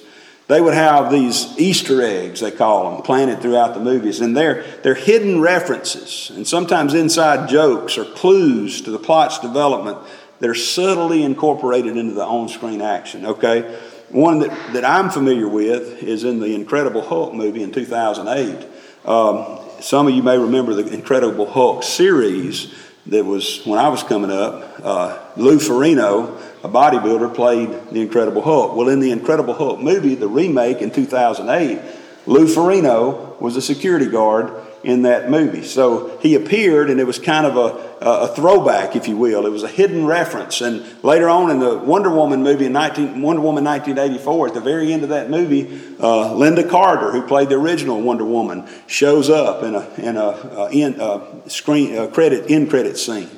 they 0.49 0.59
would 0.59 0.73
have 0.73 1.11
these 1.11 1.57
Easter 1.57 2.01
eggs, 2.01 2.41
they 2.41 2.51
call 2.51 2.91
them, 2.91 3.01
planted 3.03 3.41
throughout 3.41 3.75
the 3.75 3.79
movies. 3.79 4.19
And 4.19 4.35
they're, 4.35 4.65
they're 4.83 4.95
hidden 4.95 5.39
references 5.39 6.31
and 6.35 6.45
sometimes 6.45 6.93
inside 6.93 7.47
jokes 7.47 7.97
or 7.97 8.03
clues 8.03 8.81
to 8.81 8.91
the 8.91 8.99
plot's 8.99 9.39
development 9.39 9.99
that 10.39 10.49
are 10.49 10.55
subtly 10.55 11.23
incorporated 11.23 11.95
into 11.95 12.13
the 12.13 12.25
on 12.25 12.49
screen 12.49 12.81
action, 12.81 13.25
okay? 13.25 13.79
one 14.09 14.39
that, 14.39 14.73
that 14.73 14.85
I'm 14.85 15.09
familiar 15.09 15.47
with 15.47 16.03
is 16.03 16.23
in 16.23 16.39
the 16.39 16.55
Incredible 16.55 17.01
Hulk 17.01 17.33
movie 17.33 17.63
in 17.63 17.71
2008. 17.71 18.67
Um, 19.05 19.59
some 19.81 20.07
of 20.07 20.13
you 20.13 20.23
may 20.23 20.37
remember 20.37 20.73
the 20.73 20.91
Incredible 20.91 21.49
Hulk 21.49 21.83
series 21.83 22.73
that 23.09 23.25
was 23.25 23.65
when 23.65 23.79
I 23.79 23.89
was 23.89 24.03
coming 24.03 24.31
up. 24.31 24.79
Uh, 24.83 25.19
Lou 25.35 25.57
Ferrigno, 25.57 26.39
a 26.63 26.69
bodybuilder, 26.69 27.33
played 27.33 27.69
the 27.91 28.01
Incredible 28.01 28.41
Hulk. 28.41 28.75
Well, 28.75 28.89
in 28.89 28.99
the 28.99 29.11
Incredible 29.11 29.53
Hulk 29.53 29.79
movie, 29.79 30.15
the 30.15 30.27
remake 30.27 30.81
in 30.81 30.91
2008, 30.91 31.79
Lou 32.25 32.45
Ferrigno 32.45 33.39
was 33.41 33.55
a 33.55 33.61
security 33.61 34.07
guard 34.07 34.51
in 34.83 35.01
that 35.03 35.29
movie. 35.29 35.63
So 35.63 36.17
he 36.19 36.35
appeared, 36.35 36.89
and 36.89 36.99
it 36.99 37.05
was 37.05 37.19
kind 37.19 37.45
of 37.45 37.57
a, 37.57 38.05
a 38.05 38.27
throwback, 38.29 38.95
if 38.95 39.07
you 39.07 39.17
will. 39.17 39.45
It 39.45 39.51
was 39.51 39.63
a 39.63 39.67
hidden 39.67 40.05
reference. 40.05 40.61
And 40.61 40.85
later 41.03 41.29
on 41.29 41.51
in 41.51 41.59
the 41.59 41.77
Wonder 41.77 42.09
Woman 42.09 42.43
movie 42.43 42.65
in 42.65 42.73
19, 42.73 43.21
Wonder 43.21 43.41
Woman 43.41 43.63
1984, 43.63 44.47
at 44.47 44.53
the 44.53 44.61
very 44.61 44.93
end 44.93 45.03
of 45.03 45.09
that 45.09 45.29
movie, 45.29 45.65
uh, 45.99 46.33
Lynda 46.33 46.69
Carter, 46.69 47.11
who 47.11 47.21
played 47.23 47.49
the 47.49 47.55
original 47.55 48.01
Wonder 48.01 48.25
Woman, 48.25 48.67
shows 48.87 49.29
up 49.29 49.63
in 49.63 49.75
a, 49.75 49.89
in 49.97 50.17
a, 50.17 50.27
uh, 50.27 50.69
in 50.71 50.99
a 50.99 51.49
screen 51.49 51.95
a 51.95 52.07
credit 52.07 52.49
in 52.49 52.69
credit 52.69 52.97
scene. 52.97 53.29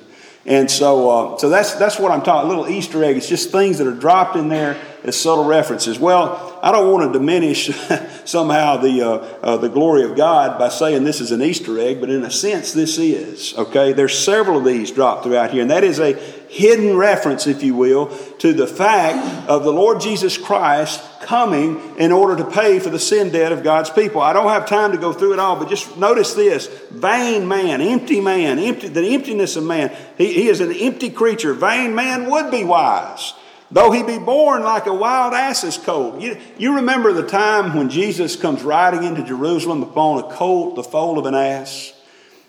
And 0.45 0.71
so, 0.71 1.09
uh, 1.09 1.37
so 1.37 1.49
that's, 1.49 1.75
that's 1.75 1.99
what 1.99 2.11
I'm 2.11 2.23
talking. 2.23 2.49
A 2.49 2.49
little 2.49 2.67
Easter 2.67 3.03
egg. 3.03 3.15
It's 3.15 3.29
just 3.29 3.51
things 3.51 3.77
that 3.77 3.85
are 3.85 3.93
dropped 3.93 4.35
in 4.35 4.49
there 4.49 4.75
as 5.03 5.19
subtle 5.19 5.45
references. 5.45 5.99
Well, 5.99 6.59
I 6.63 6.71
don't 6.71 6.91
want 6.91 7.11
to 7.11 7.19
diminish 7.19 7.69
somehow 8.25 8.77
the, 8.77 9.01
uh, 9.01 9.11
uh, 9.43 9.57
the 9.57 9.69
glory 9.69 10.03
of 10.03 10.15
God 10.15 10.57
by 10.57 10.69
saying 10.69 11.03
this 11.03 11.21
is 11.21 11.31
an 11.31 11.43
Easter 11.43 11.79
egg, 11.79 11.99
but 11.99 12.09
in 12.09 12.23
a 12.23 12.31
sense, 12.31 12.73
this 12.73 12.97
is. 12.97 13.53
Okay, 13.55 13.93
there's 13.93 14.17
several 14.17 14.57
of 14.57 14.65
these 14.65 14.91
dropped 14.91 15.23
throughout 15.23 15.51
here, 15.51 15.61
and 15.61 15.69
that 15.69 15.83
is 15.83 15.99
a 15.99 16.13
hidden 16.51 16.97
reference, 16.97 17.47
if 17.47 17.63
you 17.63 17.73
will, 17.73 18.07
to 18.39 18.51
the 18.51 18.67
fact 18.67 19.47
of 19.47 19.63
the 19.63 19.71
Lord 19.71 20.01
Jesus 20.01 20.37
Christ 20.37 21.01
coming 21.21 21.79
in 21.97 22.11
order 22.11 22.43
to 22.43 22.51
pay 22.51 22.77
for 22.79 22.89
the 22.89 22.99
sin 22.99 23.31
debt 23.31 23.53
of 23.53 23.63
God's 23.63 23.89
people. 23.89 24.19
I 24.19 24.33
don't 24.33 24.49
have 24.49 24.67
time 24.67 24.91
to 24.91 24.97
go 24.97 25.13
through 25.13 25.31
it 25.31 25.39
all, 25.39 25.55
but 25.55 25.69
just 25.69 25.95
notice 25.95 26.33
this 26.33 26.67
vain 26.89 27.47
man, 27.47 27.79
empty 27.79 28.19
man, 28.19 28.59
empty, 28.59 28.89
the 28.89 29.01
emptiness 29.01 29.55
of 29.55 29.63
man. 29.63 29.95
He, 30.17 30.33
he 30.33 30.49
is 30.49 30.59
an 30.59 30.73
empty 30.73 31.09
creature. 31.09 31.53
Vain 31.53 31.95
man 31.95 32.29
would 32.29 32.51
be 32.51 32.65
wise. 32.65 33.33
Though 33.71 33.91
he 33.91 34.03
be 34.03 34.19
born 34.19 34.61
like 34.63 34.87
a 34.87 34.93
wild 34.93 35.33
ass's 35.33 35.77
colt. 35.77 36.19
You, 36.19 36.37
you 36.57 36.75
remember 36.75 37.13
the 37.13 37.25
time 37.25 37.77
when 37.77 37.89
Jesus 37.89 38.35
comes 38.35 38.61
riding 38.61 39.05
into 39.05 39.23
Jerusalem 39.23 39.83
upon 39.83 40.21
a 40.21 40.35
colt, 40.35 40.75
the 40.75 40.83
foal 40.83 41.17
of 41.17 41.25
an 41.25 41.35
ass, 41.35 41.93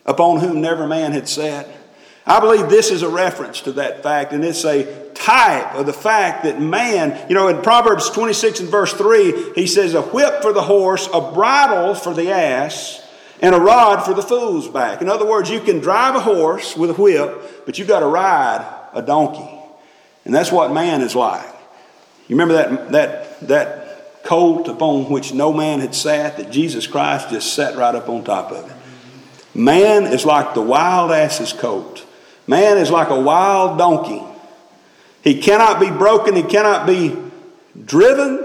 upon 0.04 0.40
whom 0.40 0.60
never 0.60 0.88
man 0.88 1.12
had 1.12 1.28
sat? 1.28 1.68
I 2.24 2.38
believe 2.38 2.68
this 2.68 2.90
is 2.90 3.02
a 3.02 3.08
reference 3.08 3.62
to 3.62 3.72
that 3.72 4.02
fact, 4.02 4.32
and 4.32 4.44
it's 4.44 4.64
a 4.64 5.10
type 5.14 5.74
of 5.74 5.86
the 5.86 5.92
fact 5.92 6.44
that 6.44 6.60
man, 6.60 7.28
you 7.28 7.34
know, 7.34 7.48
in 7.48 7.62
Proverbs 7.62 8.10
26 8.10 8.60
and 8.60 8.68
verse 8.68 8.92
3, 8.92 9.54
he 9.54 9.66
says, 9.66 9.94
A 9.94 10.02
whip 10.02 10.42
for 10.42 10.52
the 10.52 10.62
horse, 10.62 11.08
a 11.12 11.32
bridle 11.32 11.94
for 11.94 12.14
the 12.14 12.30
ass, 12.30 13.04
and 13.40 13.54
a 13.54 13.60
rod 13.60 14.04
for 14.04 14.14
the 14.14 14.22
fool's 14.22 14.68
back. 14.68 15.02
In 15.02 15.08
other 15.08 15.26
words, 15.26 15.50
you 15.50 15.60
can 15.60 15.80
drive 15.80 16.14
a 16.14 16.20
horse 16.20 16.76
with 16.76 16.90
a 16.90 16.94
whip, 16.94 17.66
but 17.66 17.78
you've 17.78 17.88
got 17.88 18.00
to 18.00 18.06
ride 18.06 18.64
a 18.94 19.02
donkey. 19.02 19.58
And 20.24 20.32
that's 20.32 20.52
what 20.52 20.72
man 20.72 21.00
is 21.00 21.16
like. 21.16 21.44
You 22.28 22.36
remember 22.36 22.54
that, 22.54 22.92
that, 22.92 23.48
that 23.48 24.22
colt 24.22 24.68
upon 24.68 25.10
which 25.10 25.34
no 25.34 25.52
man 25.52 25.80
had 25.80 25.94
sat, 25.94 26.36
that 26.36 26.52
Jesus 26.52 26.86
Christ 26.86 27.30
just 27.30 27.52
sat 27.52 27.76
right 27.76 27.94
up 27.94 28.08
on 28.08 28.22
top 28.22 28.52
of 28.52 28.70
it. 28.70 28.76
Man 29.54 30.04
is 30.04 30.24
like 30.24 30.54
the 30.54 30.62
wild 30.62 31.10
ass's 31.10 31.52
colt. 31.52 32.06
Man 32.52 32.76
is 32.76 32.90
like 32.90 33.08
a 33.08 33.18
wild 33.18 33.78
donkey. 33.78 34.22
He 35.24 35.40
cannot 35.40 35.80
be 35.80 35.88
broken, 35.88 36.36
he 36.36 36.42
cannot 36.42 36.86
be 36.86 37.16
driven. 37.82 38.44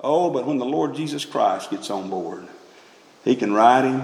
Oh, 0.00 0.30
but 0.30 0.46
when 0.46 0.56
the 0.56 0.64
Lord 0.64 0.94
Jesus 0.94 1.26
Christ 1.26 1.70
gets 1.70 1.90
on 1.90 2.08
board, 2.08 2.48
he 3.22 3.36
can 3.36 3.52
ride 3.52 3.84
him, 3.84 4.02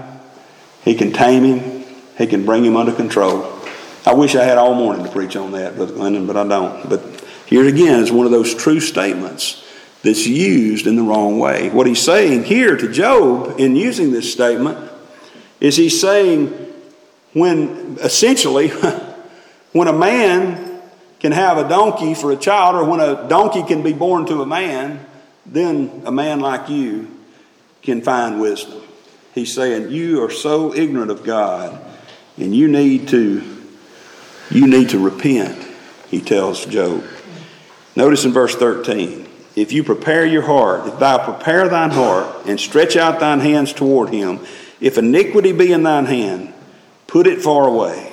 he 0.85 0.93
can 0.93 1.11
tame 1.11 1.43
him, 1.43 1.83
he 2.19 2.27
can 2.27 2.45
bring 2.45 2.63
him 2.63 2.77
under 2.77 2.91
control. 2.91 3.51
I 4.05 4.13
wish 4.13 4.35
I 4.35 4.43
had 4.43 4.59
all 4.59 4.75
morning 4.75 5.05
to 5.05 5.11
preach 5.11 5.35
on 5.35 5.53
that, 5.53 5.75
Brother 5.75 5.95
Glendon, 5.95 6.27
but 6.27 6.37
I 6.37 6.47
don't. 6.47 6.87
But 6.87 7.01
here 7.47 7.67
again 7.67 7.99
is 8.03 8.11
one 8.11 8.27
of 8.27 8.31
those 8.31 8.53
true 8.53 8.79
statements 8.79 9.67
that's 10.03 10.27
used 10.27 10.85
in 10.85 10.95
the 10.95 11.03
wrong 11.03 11.39
way. 11.39 11.71
What 11.71 11.87
he's 11.87 12.01
saying 12.01 12.43
here 12.43 12.77
to 12.77 12.91
Job 12.91 13.59
in 13.59 13.75
using 13.75 14.11
this 14.11 14.31
statement 14.31 14.77
is 15.59 15.77
he's 15.77 15.99
saying 15.99 16.49
when 17.33 17.97
essentially 18.01 18.71
when 19.71 19.87
a 19.87 19.93
man 19.93 20.81
can 21.19 21.31
have 21.31 21.57
a 21.57 21.67
donkey 21.67 22.13
for 22.13 22.31
a 22.31 22.35
child 22.35 22.75
or 22.75 22.83
when 22.83 22.99
a 22.99 23.27
donkey 23.27 23.63
can 23.63 23.83
be 23.83 23.93
born 23.93 24.25
to 24.25 24.41
a 24.41 24.45
man, 24.45 25.05
then 25.45 26.01
a 26.05 26.11
man 26.11 26.39
like 26.39 26.69
you 26.69 27.07
can 27.81 28.01
find 28.01 28.41
wisdom. 28.41 28.81
He's 29.33 29.53
saying 29.53 29.91
you 29.91 30.23
are 30.23 30.31
so 30.31 30.73
ignorant 30.73 31.11
of 31.11 31.23
God 31.23 31.79
and 32.37 32.55
you 32.55 32.67
need 32.67 33.07
to 33.09 33.43
you 34.49 34.67
need 34.67 34.89
to 34.89 34.99
repent, 34.99 35.65
he 36.09 36.19
tells 36.19 36.65
Job. 36.65 37.05
Notice 37.95 38.25
in 38.25 38.33
verse 38.33 38.55
13 38.55 39.27
if 39.55 39.73
you 39.73 39.83
prepare 39.83 40.25
your 40.25 40.43
heart, 40.43 40.87
if 40.87 40.99
thou 40.99 41.23
prepare 41.23 41.67
thine 41.67 41.91
heart 41.91 42.45
and 42.45 42.59
stretch 42.59 42.95
out 42.95 43.19
thine 43.19 43.39
hands 43.39 43.73
toward 43.73 44.09
him, 44.09 44.39
if 44.79 44.97
iniquity 44.97 45.51
be 45.51 45.71
in 45.71 45.83
thine 45.83 46.05
hand, 46.05 46.53
put 47.07 47.27
it 47.27 47.41
far 47.41 47.67
away. 47.67 48.10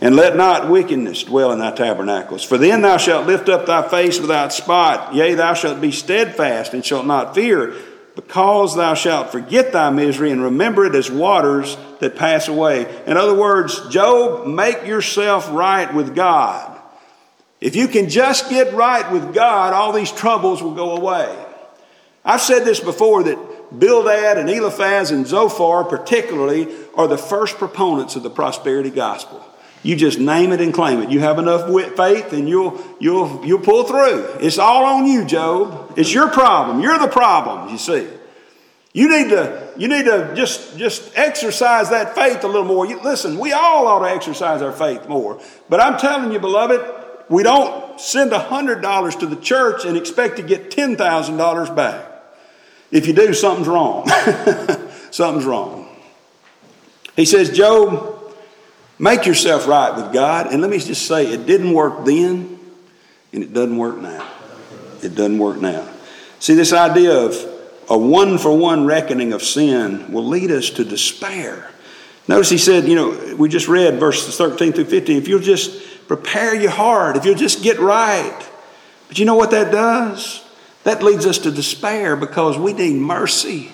And 0.00 0.16
let 0.16 0.34
not 0.34 0.70
wickedness 0.70 1.24
dwell 1.24 1.52
in 1.52 1.58
thy 1.58 1.72
tabernacles. 1.72 2.42
For 2.42 2.56
then 2.56 2.80
thou 2.80 2.96
shalt 2.96 3.26
lift 3.26 3.50
up 3.50 3.66
thy 3.66 3.86
face 3.86 4.18
without 4.18 4.52
spot. 4.52 5.14
Yea, 5.14 5.34
thou 5.34 5.52
shalt 5.52 5.80
be 5.80 5.92
steadfast 5.92 6.72
and 6.72 6.84
shalt 6.84 7.04
not 7.04 7.34
fear, 7.34 7.74
because 8.14 8.74
thou 8.74 8.94
shalt 8.94 9.30
forget 9.30 9.72
thy 9.72 9.90
misery 9.90 10.30
and 10.30 10.42
remember 10.42 10.86
it 10.86 10.94
as 10.94 11.10
waters 11.10 11.76
that 12.00 12.16
pass 12.16 12.48
away. 12.48 12.86
In 13.06 13.16
other 13.18 13.34
words, 13.34 13.88
Job, 13.88 14.46
make 14.46 14.86
yourself 14.86 15.50
right 15.52 15.92
with 15.92 16.14
God. 16.14 16.78
If 17.60 17.76
you 17.76 17.86
can 17.86 18.08
just 18.08 18.48
get 18.48 18.72
right 18.72 19.10
with 19.12 19.34
God, 19.34 19.74
all 19.74 19.92
these 19.92 20.10
troubles 20.10 20.62
will 20.62 20.74
go 20.74 20.96
away. 20.96 21.46
I've 22.24 22.40
said 22.40 22.64
this 22.64 22.80
before 22.80 23.22
that 23.24 23.78
Bildad 23.78 24.38
and 24.38 24.50
Eliphaz 24.50 25.10
and 25.10 25.26
Zophar, 25.26 25.84
particularly, 25.84 26.68
are 26.94 27.06
the 27.06 27.18
first 27.18 27.56
proponents 27.56 28.16
of 28.16 28.22
the 28.22 28.30
prosperity 28.30 28.90
gospel. 28.90 29.44
You 29.82 29.96
just 29.96 30.18
name 30.18 30.52
it 30.52 30.60
and 30.60 30.74
claim 30.74 31.00
it. 31.00 31.10
You 31.10 31.20
have 31.20 31.38
enough 31.38 31.66
faith 31.96 32.32
and 32.32 32.48
you'll, 32.48 32.82
you'll, 32.98 33.44
you'll 33.46 33.60
pull 33.60 33.84
through. 33.84 34.24
It's 34.40 34.58
all 34.58 34.84
on 34.84 35.06
you, 35.06 35.24
Job. 35.24 35.94
It's 35.96 36.12
your 36.12 36.28
problem. 36.28 36.80
You're 36.80 36.98
the 36.98 37.08
problem, 37.08 37.70
you 37.70 37.78
see. 37.78 38.06
You 38.92 39.08
need 39.08 39.30
to, 39.30 39.72
you 39.78 39.88
need 39.88 40.04
to 40.04 40.34
just, 40.34 40.76
just 40.76 41.16
exercise 41.16 41.90
that 41.90 42.14
faith 42.14 42.42
a 42.44 42.46
little 42.46 42.64
more. 42.64 42.84
You, 42.86 43.00
listen, 43.00 43.38
we 43.38 43.52
all 43.52 43.86
ought 43.86 44.06
to 44.06 44.12
exercise 44.12 44.62
our 44.62 44.72
faith 44.72 45.08
more. 45.08 45.40
But 45.68 45.80
I'm 45.80 45.98
telling 45.98 46.32
you, 46.32 46.40
beloved, 46.40 46.80
we 47.28 47.42
don't 47.44 48.00
send 48.00 48.32
$100 48.32 49.20
to 49.20 49.26
the 49.26 49.36
church 49.36 49.84
and 49.84 49.96
expect 49.96 50.36
to 50.36 50.42
get 50.42 50.70
$10,000 50.70 51.76
back. 51.76 52.06
If 52.90 53.06
you 53.06 53.12
do, 53.12 53.32
something's 53.32 53.68
wrong. 53.68 54.08
something's 55.12 55.46
wrong. 55.46 55.88
He 57.14 57.24
says, 57.24 57.50
Job, 57.50 58.19
Make 59.00 59.24
yourself 59.24 59.66
right 59.66 59.96
with 59.96 60.12
God. 60.12 60.52
And 60.52 60.60
let 60.60 60.70
me 60.70 60.78
just 60.78 61.06
say, 61.06 61.26
it 61.32 61.46
didn't 61.46 61.72
work 61.72 62.04
then, 62.04 62.60
and 63.32 63.42
it 63.42 63.54
doesn't 63.54 63.78
work 63.78 63.96
now. 63.96 64.28
It 65.02 65.14
doesn't 65.14 65.38
work 65.38 65.58
now. 65.58 65.88
See, 66.38 66.52
this 66.52 66.74
idea 66.74 67.16
of 67.18 67.34
a 67.88 67.96
one 67.96 68.36
for 68.36 68.54
one 68.54 68.84
reckoning 68.84 69.32
of 69.32 69.42
sin 69.42 70.12
will 70.12 70.26
lead 70.26 70.50
us 70.50 70.68
to 70.70 70.84
despair. 70.84 71.70
Notice 72.28 72.50
he 72.50 72.58
said, 72.58 72.84
you 72.84 72.94
know, 72.94 73.36
we 73.38 73.48
just 73.48 73.68
read 73.68 73.98
verses 73.98 74.36
13 74.36 74.74
through 74.74 74.84
15. 74.84 75.16
If 75.16 75.28
you'll 75.28 75.40
just 75.40 76.06
prepare 76.06 76.54
your 76.54 76.70
heart, 76.70 77.16
if 77.16 77.24
you'll 77.24 77.34
just 77.34 77.62
get 77.62 77.78
right. 77.78 78.48
But 79.08 79.18
you 79.18 79.24
know 79.24 79.34
what 79.34 79.50
that 79.52 79.72
does? 79.72 80.44
That 80.84 81.02
leads 81.02 81.24
us 81.24 81.38
to 81.38 81.50
despair 81.50 82.16
because 82.16 82.58
we 82.58 82.74
need 82.74 82.96
mercy. 82.96 83.72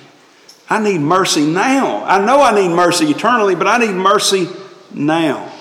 I 0.70 0.80
need 0.80 1.00
mercy 1.00 1.44
now. 1.44 2.04
I 2.04 2.24
know 2.24 2.40
I 2.40 2.54
need 2.54 2.72
mercy 2.72 3.06
eternally, 3.06 3.56
but 3.56 3.66
I 3.66 3.78
need 3.78 3.92
mercy 3.92 4.48
now. 4.94 5.52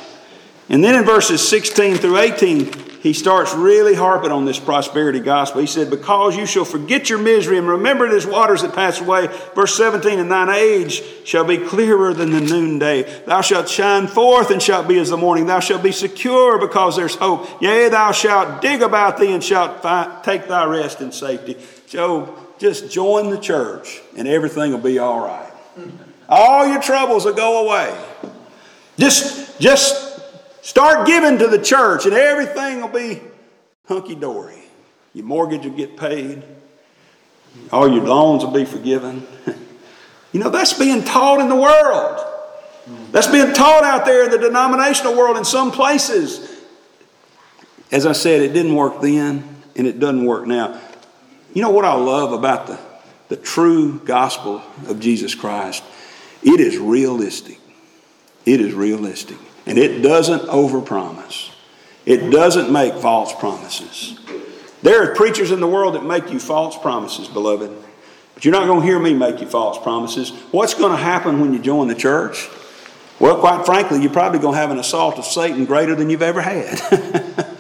And 0.70 0.84
then 0.84 0.96
in 0.96 1.06
verses 1.06 1.48
16 1.48 1.98
through 1.98 2.18
18, 2.18 2.86
he 3.06 3.14
starts 3.14 3.54
really 3.54 3.94
harping 3.94 4.32
on 4.32 4.46
this 4.46 4.60
prosperity 4.60 5.20
gospel. 5.20 5.62
He 5.62 5.68
said, 5.68 5.92
Because 5.92 6.36
you 6.36 6.48
shall 6.48 6.66
forget 6.66 7.08
your 7.08 7.20
misery 7.20 7.60
and 7.60 7.68
remember 7.68 8.08
it 8.08 8.14
as 8.14 8.26
waters 8.26 8.64
that 8.64 8.74
pass 8.74 9.00
away. 9.00 9.28
Verse 9.54 9.78
17, 9.78 10.18
and 10.18 10.32
thine 10.32 10.50
age 10.50 11.04
shall 11.24 11.44
be 11.44 11.60
clearer 11.60 12.16
than 12.16 12.32
the 12.32 12.42
noonday. 12.42 13.04
Thou 13.28 13.42
shalt 13.42 13.70
shine 13.70 14.08
forth 14.08 14.50
and 14.50 14.60
shalt 14.60 14.88
be 14.88 14.98
as 14.98 15.12
the 15.12 15.18
morning. 15.18 15.46
Thou 15.46 15.60
shalt 15.60 15.84
be 15.84 15.92
secure 15.92 16.58
because 16.58 16.96
there's 16.96 17.14
hope. 17.14 17.62
Yea, 17.62 17.90
thou 17.90 18.12
shalt 18.12 18.64
dig 18.64 18.82
about 18.82 19.20
thee 19.20 19.34
and 19.34 19.44
shalt 19.44 19.84
take 20.24 20.48
thy 20.48 20.66
rest 20.66 21.00
in 21.00 21.12
safety. 21.12 21.58
Job, 21.88 22.36
just 22.58 22.92
join 22.92 23.30
the 23.30 23.38
church 23.38 24.02
and 24.18 24.28
everything 24.28 24.72
will 24.72 24.80
be 24.80 24.98
all 24.98 25.20
right. 25.20 25.54
All 26.28 26.68
your 26.68 26.82
troubles 26.82 27.26
will 27.26 27.36
go 27.36 27.68
away. 27.68 27.96
Just, 28.98 29.60
just 29.60 30.20
start 30.62 31.08
giving 31.08 31.38
to 31.40 31.48
the 31.48 31.62
church 31.62 32.06
and 32.06 32.14
everything 32.14 32.82
will 32.82 32.88
be 32.88 33.22
hunky 33.88 34.16
dory. 34.16 34.64
Your 35.14 35.26
mortgage 35.26 35.64
will 35.64 35.78
get 35.78 35.98
paid. 35.98 36.44
All 37.72 37.88
your 37.88 38.04
loans 38.04 38.44
will 38.44 38.52
be 38.52 38.66
forgiven. 38.66 39.26
You 40.36 40.42
know, 40.42 40.50
that's 40.50 40.74
being 40.74 41.02
taught 41.06 41.40
in 41.40 41.48
the 41.48 41.56
world. 41.56 42.20
That's 43.14 43.28
being 43.28 43.54
taught 43.54 43.86
out 43.86 44.04
there 44.04 44.26
in 44.26 44.32
the 44.32 44.38
denominational 44.38 45.16
world 45.16 45.38
in 45.38 45.46
some 45.46 45.72
places. 45.72 46.62
As 47.90 48.06
I 48.06 48.12
said, 48.12 48.42
it 48.42 48.52
didn't 48.52 48.76
work 48.76 49.00
then, 49.00 49.48
and 49.78 49.88
it 49.88 49.98
doesn't 49.98 50.26
work 50.26 50.46
now. 50.46 50.78
You 51.54 51.62
know 51.62 51.70
what 51.70 51.86
I 51.86 51.94
love 51.94 52.34
about 52.34 52.68
the, 52.68 52.78
the 53.30 53.38
true 53.38 54.02
gospel 54.04 54.62
of 54.88 55.00
Jesus 55.00 55.34
Christ? 55.34 55.86
It 56.44 56.60
is 56.60 56.78
realistic. 56.80 57.60
It 58.46 58.62
is 58.62 58.74
realistic. 58.74 59.38
And 59.66 59.78
it 59.78 60.02
doesn't 60.02 60.44
overpromise. 60.44 61.52
It 62.06 62.30
doesn't 62.30 62.72
make 62.72 62.94
false 62.96 63.34
promises. 63.34 64.20
There 64.84 65.02
are 65.04 65.16
preachers 65.16 65.50
in 65.52 65.60
the 65.60 65.68
world 65.68 65.96
that 65.96 66.04
make 66.04 66.32
you 66.32 66.40
false 66.40 66.78
promises, 66.78 67.28
beloved. 67.28 67.72
But 68.36 68.46
you're 68.46 68.52
not 68.52 68.68
going 68.68 68.82
to 68.82 68.86
hear 68.86 69.00
me 69.00 69.14
make 69.14 69.42
you 69.42 69.48
false 69.48 69.80
promises. 69.80 70.30
What's 70.52 70.76
going 70.76 70.92
to 70.92 71.02
happen 71.02 71.42
when 71.42 71.54
you 71.54 71.60
join 71.60 71.88
the 71.88 71.96
church? 71.96 72.48
Well, 73.20 73.40
quite 73.40 73.66
frankly, 73.66 74.02
you're 74.02 74.12
probably 74.12 74.40
going 74.40 74.54
to 74.54 74.60
have 74.60 74.72
an 74.72 74.78
assault 74.78 75.18
of 75.18 75.26
Satan 75.26 75.66
greater 75.66 75.96
than 75.96 76.10
you've 76.10 76.22
ever 76.22 76.42
had. 76.42 76.80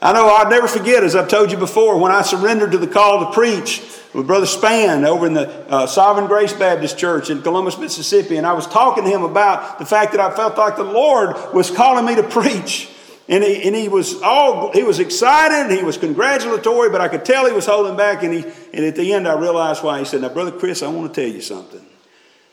I 0.00 0.12
know 0.12 0.28
I'll 0.28 0.48
never 0.48 0.68
forget, 0.68 1.02
as 1.02 1.16
I've 1.16 1.28
told 1.28 1.50
you 1.50 1.58
before, 1.58 1.98
when 1.98 2.12
I 2.12 2.22
surrendered 2.22 2.72
to 2.72 2.78
the 2.78 2.86
call 2.86 3.26
to 3.26 3.32
preach 3.32 3.82
with 4.14 4.28
Brother 4.28 4.46
Span 4.46 5.04
over 5.04 5.26
in 5.26 5.34
the 5.34 5.48
uh, 5.68 5.86
Sovereign 5.86 6.28
Grace 6.28 6.52
Baptist 6.52 6.96
Church 6.98 7.30
in 7.30 7.42
Columbus, 7.42 7.78
Mississippi, 7.78 8.36
and 8.36 8.46
I 8.46 8.52
was 8.52 8.66
talking 8.66 9.04
to 9.04 9.10
him 9.10 9.24
about 9.24 9.80
the 9.80 9.86
fact 9.86 10.12
that 10.12 10.20
I 10.20 10.34
felt 10.34 10.56
like 10.56 10.76
the 10.76 10.84
Lord 10.84 11.34
was 11.52 11.70
calling 11.70 12.04
me 12.04 12.14
to 12.14 12.22
preach. 12.22 12.90
And 13.28 13.44
he, 13.44 13.62
and 13.64 13.76
he 13.76 13.88
was 13.88 14.22
all 14.22 14.72
he 14.72 14.82
was 14.82 15.00
excited 15.00 15.76
he 15.76 15.84
was 15.84 15.98
congratulatory, 15.98 16.88
but 16.88 17.02
I 17.02 17.08
could 17.08 17.26
tell 17.26 17.44
he 17.44 17.52
was 17.52 17.66
holding 17.66 17.94
back. 17.94 18.22
And 18.22 18.32
he 18.32 18.44
and 18.72 18.86
at 18.86 18.96
the 18.96 19.12
end 19.12 19.28
I 19.28 19.38
realized 19.38 19.82
why. 19.82 19.98
He 19.98 20.06
said, 20.06 20.22
Now, 20.22 20.30
Brother 20.30 20.52
Chris, 20.52 20.82
I 20.82 20.88
want 20.88 21.12
to 21.12 21.20
tell 21.20 21.30
you 21.30 21.42
something. 21.42 21.84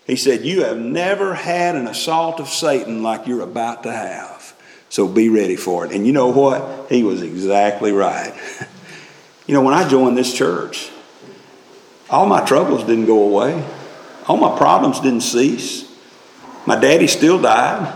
He 0.05 0.17
said, 0.17 0.43
You 0.43 0.65
have 0.65 0.77
never 0.77 1.33
had 1.33 1.75
an 1.75 1.87
assault 1.87 2.41
of 2.41 2.49
Satan 2.49 3.03
like 3.03 3.25
you're 3.25 3.41
about 3.41 3.83
to 3.83 3.91
have. 3.93 4.34
So 4.95 5.09
be 5.09 5.27
ready 5.27 5.57
for 5.57 5.85
it. 5.85 5.91
And 5.91 6.07
you 6.07 6.13
know 6.13 6.29
what? 6.29 6.85
He 6.87 7.03
was 7.03 7.21
exactly 7.21 7.91
right. 7.91 8.33
you 9.45 9.53
know, 9.53 9.61
when 9.61 9.73
I 9.73 9.85
joined 9.89 10.17
this 10.17 10.33
church, 10.33 10.89
all 12.09 12.25
my 12.25 12.45
troubles 12.45 12.85
didn't 12.85 13.05
go 13.05 13.23
away. 13.23 13.61
All 14.25 14.37
my 14.37 14.57
problems 14.57 15.01
didn't 15.01 15.19
cease. 15.19 15.83
My 16.65 16.79
daddy 16.79 17.07
still 17.07 17.41
died. 17.41 17.93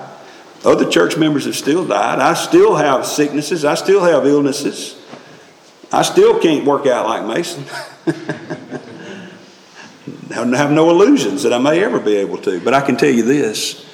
Other 0.66 0.90
church 0.90 1.16
members 1.16 1.46
have 1.46 1.56
still 1.56 1.88
died. 1.88 2.20
I 2.20 2.34
still 2.34 2.76
have 2.76 3.06
sicknesses. 3.06 3.64
I 3.64 3.76
still 3.76 4.04
have 4.04 4.26
illnesses. 4.26 5.02
I 5.94 6.02
still 6.02 6.38
can't 6.42 6.66
work 6.66 6.86
out 6.86 7.06
like 7.06 7.26
Mason. 7.26 7.64
I 10.32 10.58
have 10.58 10.72
no 10.72 10.90
illusions 10.90 11.44
that 11.44 11.54
I 11.54 11.60
may 11.60 11.82
ever 11.82 12.02
be 12.02 12.18
able 12.18 12.40
to. 12.40 12.60
But 12.60 12.74
I 12.74 12.82
can 12.82 12.98
tell 12.98 13.10
you 13.10 13.24
this 13.24 13.89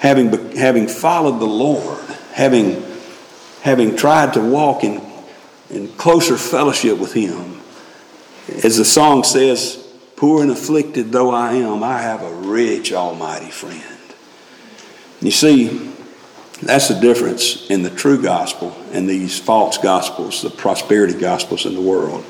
having, 0.00 0.56
having 0.56 0.88
followed 0.88 1.38
the 1.38 1.46
Lord, 1.46 2.00
having, 2.32 2.82
having 3.60 3.96
tried 3.96 4.32
to 4.32 4.40
walk 4.40 4.82
in, 4.82 5.00
in 5.68 5.88
closer 5.88 6.36
fellowship 6.36 6.98
with 6.98 7.12
Him, 7.12 7.60
as 8.64 8.78
the 8.78 8.84
song 8.84 9.22
says, 9.22 9.86
Poor 10.16 10.42
and 10.42 10.50
afflicted 10.50 11.12
though 11.12 11.30
I 11.30 11.52
am, 11.54 11.82
I 11.82 11.98
have 12.02 12.22
a 12.22 12.34
rich, 12.34 12.92
almighty 12.92 13.50
friend. 13.50 13.82
You 15.22 15.30
see, 15.30 15.92
that's 16.60 16.88
the 16.88 17.00
difference 17.00 17.70
in 17.70 17.82
the 17.82 17.90
true 17.90 18.20
gospel 18.20 18.76
and 18.92 19.08
these 19.08 19.38
false 19.38 19.78
gospels, 19.78 20.42
the 20.42 20.50
prosperity 20.50 21.18
gospels 21.18 21.64
in 21.64 21.74
the 21.74 21.80
world. 21.80 22.24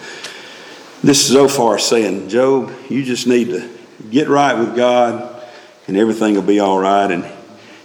This 1.03 1.25
is 1.25 1.33
Zophar 1.33 1.81
saying, 1.81 2.29
Job, 2.29 2.73
you 2.89 3.03
just 3.05 3.27
need 3.27 3.47
to 3.47 3.69
get 4.09 4.29
right 4.29 4.57
with 4.57 4.77
God 4.77 5.43
and 5.89 5.97
everything 5.97 6.35
will 6.35 6.43
be 6.43 6.61
all 6.61 6.79
right. 6.79 7.11
And 7.11 7.25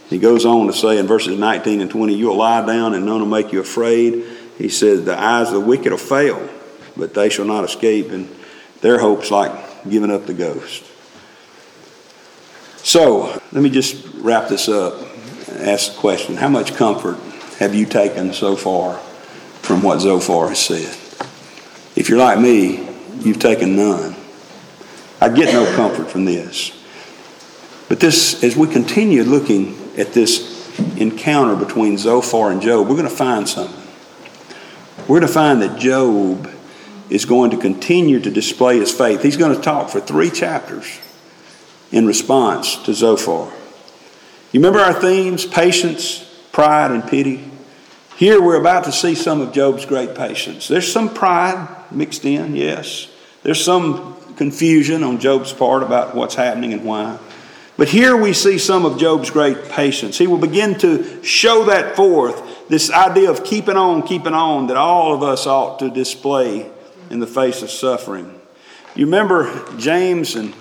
he 0.10 0.20
goes 0.20 0.46
on 0.46 0.68
to 0.68 0.74
say 0.74 1.00
in 1.00 1.08
verses 1.08 1.38
19 1.38 1.82
and 1.82 1.90
20, 1.90 2.14
You'll 2.14 2.38
lie 2.38 2.66
down 2.66 2.94
and 2.94 3.06
none 3.06 3.20
will 3.20 3.28
make 3.28 3.52
you 3.52 3.60
afraid. 3.60 4.24
He 4.58 4.70
says, 4.70 5.04
The 5.04 5.20
eyes 5.20 5.48
of 5.48 5.56
the 5.56 5.60
wicked 5.62 5.92
will 5.92 5.98
fail, 5.98 6.48
but 6.96 7.14
they 7.14 7.30
shall 7.30 7.46
not 7.46 7.64
escape. 7.64 8.12
And 8.12 8.30
their 8.82 9.00
hope's 9.00 9.32
like 9.32 9.90
giving 9.90 10.12
up 10.12 10.26
the 10.26 10.34
ghost. 10.34 10.84
So 12.78 13.42
let 13.52 13.64
me 13.64 13.70
just 13.70 14.06
wrap 14.16 14.48
this 14.48 14.70
up. 14.70 14.94
Ask 15.50 15.94
the 15.94 16.00
question 16.00 16.36
How 16.36 16.50
much 16.50 16.76
comfort 16.76 17.18
have 17.58 17.74
you 17.74 17.86
taken 17.86 18.34
so 18.34 18.56
far 18.56 18.98
from 19.62 19.82
what 19.82 20.02
Zophar 20.02 20.50
has 20.50 20.60
said? 20.60 20.96
If 21.96 22.10
you're 22.10 22.20
like 22.20 22.40
me, 22.40 22.88
you've 23.22 23.40
taken 23.40 23.76
none. 23.76 24.16
I 25.20 25.30
get 25.30 25.54
no 25.54 25.74
comfort 25.76 26.12
from 26.12 26.26
this. 26.26 26.72
But 27.88 28.00
this, 28.00 28.44
as 28.44 28.56
we 28.56 28.68
continue 28.68 29.24
looking 29.24 29.85
at 29.98 30.14
this 30.14 30.56
encounter 30.98 31.56
between 31.56 31.98
Zophar 31.98 32.52
and 32.52 32.62
Job, 32.62 32.88
we're 32.88 32.96
going 32.96 33.10
to 33.10 33.16
find 33.16 33.48
something. 33.48 33.82
We're 35.08 35.20
going 35.20 35.28
to 35.28 35.34
find 35.34 35.62
that 35.62 35.80
Job 35.80 36.50
is 37.10 37.26
going 37.26 37.52
to 37.52 37.58
continue 37.58 38.20
to 38.20 38.32
display 38.32 38.80
his 38.80 38.92
faith. 38.92 39.22
He's 39.22 39.38
going 39.38 39.56
to 39.56 39.62
talk 39.62 39.90
for 39.90 40.00
three 40.00 40.30
chapters 40.30 41.00
in 41.92 42.06
response 42.06 42.78
to 42.84 42.94
Zophar. 42.94 43.52
You 44.52 44.60
remember 44.60 44.80
our 44.80 44.94
themes 44.94 45.46
patience, 45.46 46.24
pride, 46.52 46.92
and 46.92 47.06
pity? 47.06 47.52
Here 48.18 48.42
we're 48.42 48.60
about 48.60 48.86
to 48.86 48.92
see 48.92 49.14
some 49.14 49.42
of 49.42 49.52
Job's 49.52 49.86
great 49.86 50.16
patience. 50.16 50.68
There's 50.68 50.92
some 50.92 51.14
pride 51.14 51.68
mixed 51.92 52.26
in, 52.26 52.56
yes. 52.56 53.10
There's 53.44 53.64
some 53.64 54.16
confusion 54.36 55.04
on 55.04 55.20
Job's 55.20 55.54
part 55.54 55.84
about 55.84 56.16
what's 56.16 56.36
happening 56.36 56.74
and 56.74 56.84
why. 56.84 57.20
But 57.78 57.90
here 57.90 58.16
we 58.16 58.34
see 58.34 58.58
some 58.58 58.86
of 58.86 58.98
Job's 58.98 59.30
great 59.30 59.70
patience. 59.70 60.18
He 60.18 60.28
will 60.28 60.38
begin 60.38 60.78
to 60.80 61.24
show 61.24 61.66
that 61.66 61.96
forth, 61.96 62.68
this 62.70 62.90
idea 62.90 63.30
of 63.30 63.44
keeping 63.44 63.76
on, 63.76 64.04
keeping 64.04 64.34
on, 64.34 64.68
that 64.68 64.78
all 64.78 65.14
of 65.14 65.24
us 65.24 65.46
ought 65.46 65.80
to 65.80 65.90
display 65.90 66.72
in 67.10 67.20
the 67.20 67.28
face 67.28 67.62
of 67.62 67.70
suffering. 67.70 68.40
You 68.96 69.06
remember 69.06 69.78
James 69.78 70.36
and 70.36 70.54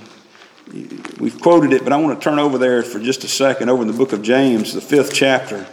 We've 1.20 1.38
quoted 1.40 1.72
it, 1.72 1.85
but 1.85 1.92
I 1.92 1.96
want 1.96 2.18
to 2.18 2.24
turn 2.24 2.38
over 2.38 2.57
there 2.57 2.83
for 2.83 2.98
just 2.98 3.22
a 3.22 3.29
second, 3.29 3.68
over 3.68 3.83
in 3.83 3.88
the 3.88 3.96
book 3.96 4.12
of 4.12 4.22
James, 4.22 4.72
the 4.72 4.81
fifth 4.81 5.12
chapter. 5.12 5.66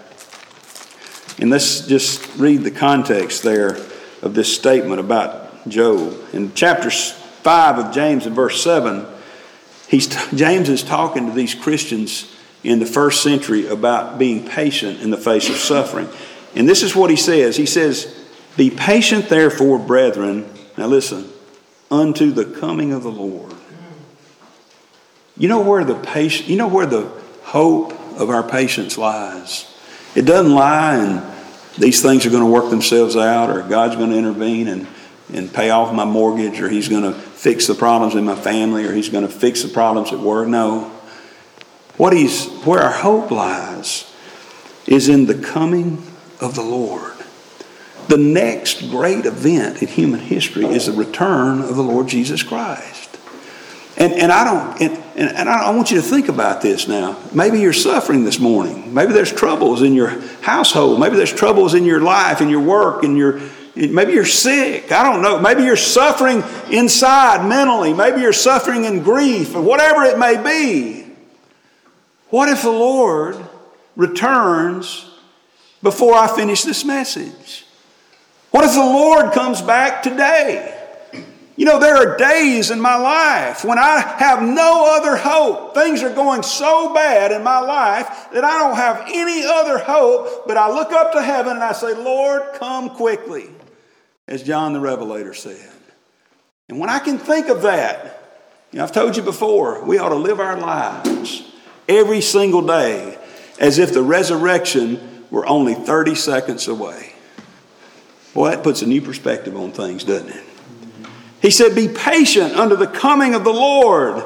And 1.39 1.49
let's 1.49 1.87
just 1.87 2.35
read 2.37 2.63
the 2.63 2.71
context 2.71 3.41
there 3.41 3.77
of 4.21 4.33
this 4.33 4.53
statement 4.53 4.99
about 4.99 5.67
Job. 5.69 6.13
In 6.33 6.53
chapter 6.53 6.91
5 6.91 7.79
of 7.79 7.93
James, 7.93 8.27
in 8.27 8.33
verse 8.33 8.61
7, 8.61 9.05
he's, 9.91 10.07
James 10.33 10.69
is 10.69 10.81
talking 10.81 11.27
to 11.27 11.31
these 11.31 11.53
Christians 11.53 12.35
in 12.63 12.79
the 12.79 12.85
first 12.87 13.21
century 13.21 13.67
about 13.67 14.17
being 14.17 14.47
patient 14.47 15.01
in 15.01 15.11
the 15.11 15.17
face 15.17 15.49
of 15.49 15.55
suffering. 15.57 16.09
And 16.55 16.67
this 16.67 16.81
is 16.81 16.95
what 16.95 17.11
he 17.11 17.15
says 17.15 17.57
He 17.57 17.67
says, 17.67 18.25
Be 18.57 18.71
patient, 18.71 19.29
therefore, 19.29 19.77
brethren. 19.77 20.51
Now 20.77 20.87
listen, 20.87 21.29
unto 21.91 22.31
the 22.31 22.45
coming 22.45 22.93
of 22.93 23.03
the 23.03 23.11
Lord. 23.11 23.53
You 25.37 25.47
know 25.47 25.61
where 25.61 25.83
the 25.83 25.95
patient, 25.95 26.49
you 26.49 26.55
know 26.55 26.67
where 26.67 26.85
the 26.85 27.11
hope 27.43 27.93
of 28.19 28.29
our 28.29 28.43
patience 28.43 28.97
lies. 28.97 29.67
It 30.15 30.23
doesn't 30.23 30.53
lie 30.53 30.97
in 30.97 31.31
these 31.77 32.01
things 32.01 32.25
are 32.25 32.29
going 32.29 32.43
to 32.43 32.49
work 32.49 32.69
themselves 32.69 33.15
out, 33.15 33.49
or 33.49 33.61
God's 33.63 33.95
going 33.95 34.11
to 34.11 34.17
intervene 34.17 34.67
and, 34.67 34.87
and 35.33 35.53
pay 35.53 35.69
off 35.69 35.93
my 35.93 36.05
mortgage, 36.05 36.59
or 36.59 36.69
He's 36.69 36.89
going 36.89 37.03
to 37.03 37.19
fix 37.41 37.65
the 37.65 37.73
problems 37.73 38.13
in 38.13 38.23
my 38.23 38.35
family, 38.35 38.85
or 38.85 38.93
He's 38.93 39.09
going 39.09 39.25
to 39.25 39.33
fix 39.33 39.63
the 39.63 39.69
problems 39.69 40.13
at 40.13 40.19
work. 40.19 40.47
No. 40.47 40.91
What 41.97 42.13
he's, 42.13 42.47
where 42.65 42.81
our 42.81 42.91
hope 42.91 43.31
lies 43.31 44.11
is 44.85 45.09
in 45.09 45.25
the 45.25 45.33
coming 45.33 46.03
of 46.39 46.53
the 46.53 46.61
Lord. 46.61 47.13
The 48.07 48.17
next 48.17 48.91
great 48.91 49.25
event 49.25 49.81
in 49.81 49.87
human 49.87 50.19
history 50.19 50.65
is 50.65 50.85
the 50.85 50.91
return 50.91 51.61
of 51.61 51.75
the 51.75 51.81
Lord 51.81 52.07
Jesus 52.07 52.43
Christ. 52.43 53.17
And, 53.97 54.13
and 54.13 54.31
I 54.31 54.43
don't, 54.43 54.81
and, 54.81 55.29
and 55.37 55.49
I, 55.49 55.65
I 55.65 55.69
want 55.71 55.89
you 55.89 55.97
to 55.97 56.03
think 56.03 56.29
about 56.29 56.61
this 56.61 56.87
now. 56.87 57.17
Maybe 57.33 57.59
you're 57.59 57.73
suffering 57.73 58.23
this 58.23 58.39
morning. 58.39 58.93
Maybe 58.93 59.13
there's 59.13 59.33
troubles 59.33 59.81
in 59.81 59.93
your 59.93 60.09
household. 60.41 60.99
Maybe 60.99 61.15
there's 61.15 61.33
troubles 61.33 61.73
in 61.73 61.85
your 61.85 62.01
life, 62.01 62.39
in 62.39 62.49
your 62.49 62.61
work, 62.61 63.03
in 63.03 63.15
your, 63.15 63.41
maybe 63.75 64.13
you're 64.13 64.25
sick. 64.25 64.91
I 64.91 65.03
don't 65.03 65.21
know. 65.21 65.39
Maybe 65.39 65.63
you're 65.63 65.75
suffering 65.75 66.43
inside 66.71 67.47
mentally. 67.47 67.93
Maybe 67.93 68.21
you're 68.21 68.33
suffering 68.33 68.85
in 68.85 69.03
grief 69.03 69.55
or 69.55 69.61
whatever 69.61 70.03
it 70.03 70.17
may 70.17 70.41
be. 70.41 71.07
What 72.29 72.49
if 72.49 72.61
the 72.61 72.71
Lord 72.71 73.37
returns 73.95 75.09
before 75.83 76.15
I 76.15 76.33
finish 76.33 76.63
this 76.63 76.85
message? 76.85 77.65
What 78.51 78.65
if 78.65 78.73
the 78.73 78.79
Lord 78.79 79.33
comes 79.33 79.61
back 79.61 80.03
today? 80.03 80.77
You 81.57 81.65
know, 81.65 81.79
there 81.79 81.95
are 81.95 82.17
days 82.17 82.71
in 82.71 82.81
my 82.81 82.95
life 82.95 83.63
when 83.63 83.77
I 83.77 83.99
have 84.17 84.41
no 84.41 84.95
other 84.95 85.15
hope. 85.15 85.75
Things 85.75 86.01
are 86.01 86.13
going 86.13 86.43
so 86.43 86.93
bad 86.93 87.31
in 87.31 87.43
my 87.43 87.59
life 87.59 88.29
that 88.33 88.43
I 88.43 88.57
don't 88.57 88.75
have 88.75 89.03
any 89.07 89.43
other 89.45 89.77
hope, 89.77 90.47
but 90.47 90.57
I 90.57 90.73
look 90.73 90.91
up 90.91 91.11
to 91.13 91.21
heaven 91.21 91.53
and 91.53 91.63
I 91.63 91.73
say, 91.73 91.93
Lord, 91.93 92.53
come 92.53 92.89
quickly, 92.89 93.49
as 94.31 94.41
John 94.41 94.71
the 94.71 94.79
Revelator 94.79 95.33
said. 95.33 95.69
And 96.69 96.79
when 96.79 96.89
I 96.89 96.99
can 96.99 97.17
think 97.17 97.49
of 97.49 97.63
that, 97.63 98.23
you 98.71 98.77
know, 98.77 98.85
I've 98.85 98.93
told 98.93 99.17
you 99.17 99.21
before, 99.21 99.83
we 99.83 99.97
ought 99.97 100.09
to 100.09 100.15
live 100.15 100.39
our 100.39 100.57
lives 100.57 101.43
every 101.89 102.21
single 102.21 102.65
day 102.65 103.17
as 103.59 103.77
if 103.77 103.93
the 103.93 104.01
resurrection 104.01 105.25
were 105.29 105.45
only 105.45 105.75
30 105.75 106.15
seconds 106.15 106.69
away. 106.69 107.11
Boy, 108.33 108.51
that 108.51 108.63
puts 108.63 108.81
a 108.81 108.87
new 108.87 109.01
perspective 109.01 109.57
on 109.57 109.73
things, 109.73 110.05
doesn't 110.05 110.29
it? 110.29 110.43
He 111.41 111.51
said, 111.51 111.75
Be 111.75 111.89
patient 111.89 112.53
under 112.53 112.77
the 112.77 112.87
coming 112.87 113.35
of 113.35 113.43
the 113.43 113.51
Lord. 113.51 114.23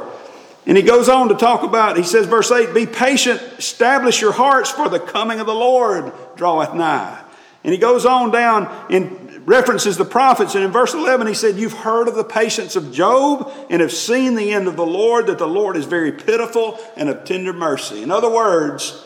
And 0.68 0.78
he 0.78 0.84
goes 0.84 1.10
on 1.10 1.30
to 1.30 1.36
talk 1.36 1.64
about, 1.64 1.98
he 1.98 2.04
says, 2.04 2.28
verse 2.28 2.52
8, 2.52 2.76
Be 2.76 2.86
patient, 2.86 3.42
establish 3.58 4.22
your 4.22 4.34
hearts, 4.34 4.70
for 4.70 4.88
the 4.88 5.00
coming 5.00 5.40
of 5.40 5.48
the 5.48 5.56
Lord 5.56 6.14
draweth 6.36 6.76
nigh. 6.76 7.20
And 7.64 7.74
he 7.74 7.80
goes 7.80 8.06
on 8.06 8.30
down 8.30 8.68
and 8.92 9.25
references 9.46 9.98
the 9.98 10.06
prophets. 10.06 10.56
And 10.56 10.64
in 10.64 10.72
verse 10.72 10.94
11, 10.94 11.28
he 11.28 11.34
said, 11.34 11.56
You've 11.56 11.74
heard 11.74 12.08
of 12.08 12.16
the 12.16 12.24
patience 12.24 12.76
of 12.76 12.92
Job 12.92 13.52
and 13.70 13.82
have 13.82 13.92
seen 13.92 14.36
the 14.36 14.52
end 14.52 14.68
of 14.68 14.76
the 14.76 14.86
Lord, 14.86 15.28
that 15.28 15.38
the 15.38 15.48
Lord 15.48 15.78
is 15.78 15.86
very 15.86 16.12
pitiful 16.12 16.80
and 16.96 17.10
of 17.10 17.24
tender 17.26 17.54
mercy. 17.54 18.04
In 18.04 18.12
other 18.12 18.30
words, 18.30 19.06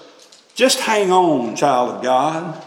just 0.56 0.80
hang 0.80 1.12
on, 1.12 1.56
child 1.56 1.96
of 1.96 2.04
God. 2.04 2.64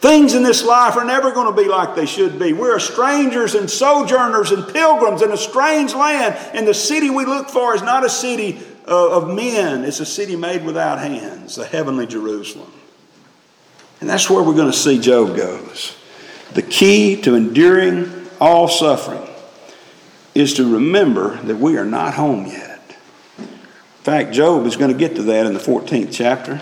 Things 0.00 0.34
in 0.34 0.42
this 0.42 0.64
life 0.64 0.96
are 0.96 1.04
never 1.04 1.32
going 1.32 1.54
to 1.54 1.62
be 1.62 1.68
like 1.68 1.96
they 1.96 2.06
should 2.06 2.38
be. 2.38 2.52
We're 2.52 2.78
strangers 2.78 3.54
and 3.54 3.68
sojourners 3.68 4.52
and 4.52 4.68
pilgrims 4.68 5.22
in 5.22 5.32
a 5.32 5.36
strange 5.36 5.94
land, 5.94 6.36
and 6.54 6.68
the 6.68 6.74
city 6.74 7.08
we 7.08 7.24
look 7.24 7.48
for 7.48 7.74
is 7.74 7.82
not 7.82 8.04
a 8.04 8.10
city 8.10 8.60
uh, 8.86 9.16
of 9.16 9.34
men, 9.34 9.84
it's 9.84 9.98
a 9.98 10.06
city 10.06 10.36
made 10.36 10.64
without 10.64 11.00
hands, 11.00 11.56
the 11.56 11.66
heavenly 11.66 12.06
Jerusalem. 12.06 12.72
And 14.00 14.08
that's 14.08 14.30
where 14.30 14.42
we're 14.42 14.54
going 14.54 14.70
to 14.70 14.76
see 14.76 15.00
Job 15.00 15.34
goes. 15.34 15.96
The 16.52 16.62
key 16.62 17.20
to 17.22 17.34
enduring 17.34 18.28
all 18.40 18.68
suffering 18.68 19.28
is 20.34 20.54
to 20.54 20.74
remember 20.74 21.36
that 21.42 21.56
we 21.56 21.76
are 21.76 21.84
not 21.84 22.14
home 22.14 22.46
yet. 22.46 22.80
In 23.38 23.46
fact, 24.02 24.32
Job 24.32 24.66
is 24.66 24.76
going 24.76 24.92
to 24.92 24.96
get 24.96 25.16
to 25.16 25.22
that 25.24 25.46
in 25.46 25.54
the 25.54 25.60
14th 25.60 26.12
chapter. 26.12 26.60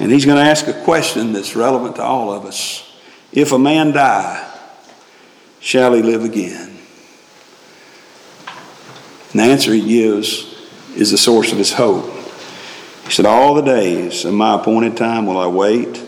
And 0.00 0.12
he's 0.12 0.24
going 0.24 0.36
to 0.36 0.42
ask 0.42 0.66
a 0.68 0.84
question 0.84 1.32
that's 1.32 1.56
relevant 1.56 1.96
to 1.96 2.02
all 2.02 2.32
of 2.32 2.44
us. 2.44 2.84
If 3.32 3.52
a 3.52 3.58
man 3.58 3.92
die, 3.92 4.44
shall 5.60 5.94
he 5.94 6.02
live 6.02 6.24
again? 6.24 6.76
And 9.30 9.40
the 9.40 9.44
answer 9.44 9.72
he 9.72 9.86
gives 9.86 10.54
is 10.96 11.10
the 11.10 11.18
source 11.18 11.52
of 11.52 11.58
his 11.58 11.72
hope. 11.72 12.10
He 13.04 13.10
said, 13.10 13.26
All 13.26 13.54
the 13.54 13.62
days 13.62 14.24
of 14.24 14.34
my 14.34 14.54
appointed 14.56 14.96
time 14.96 15.26
will 15.26 15.38
I 15.38 15.46
wait 15.46 16.07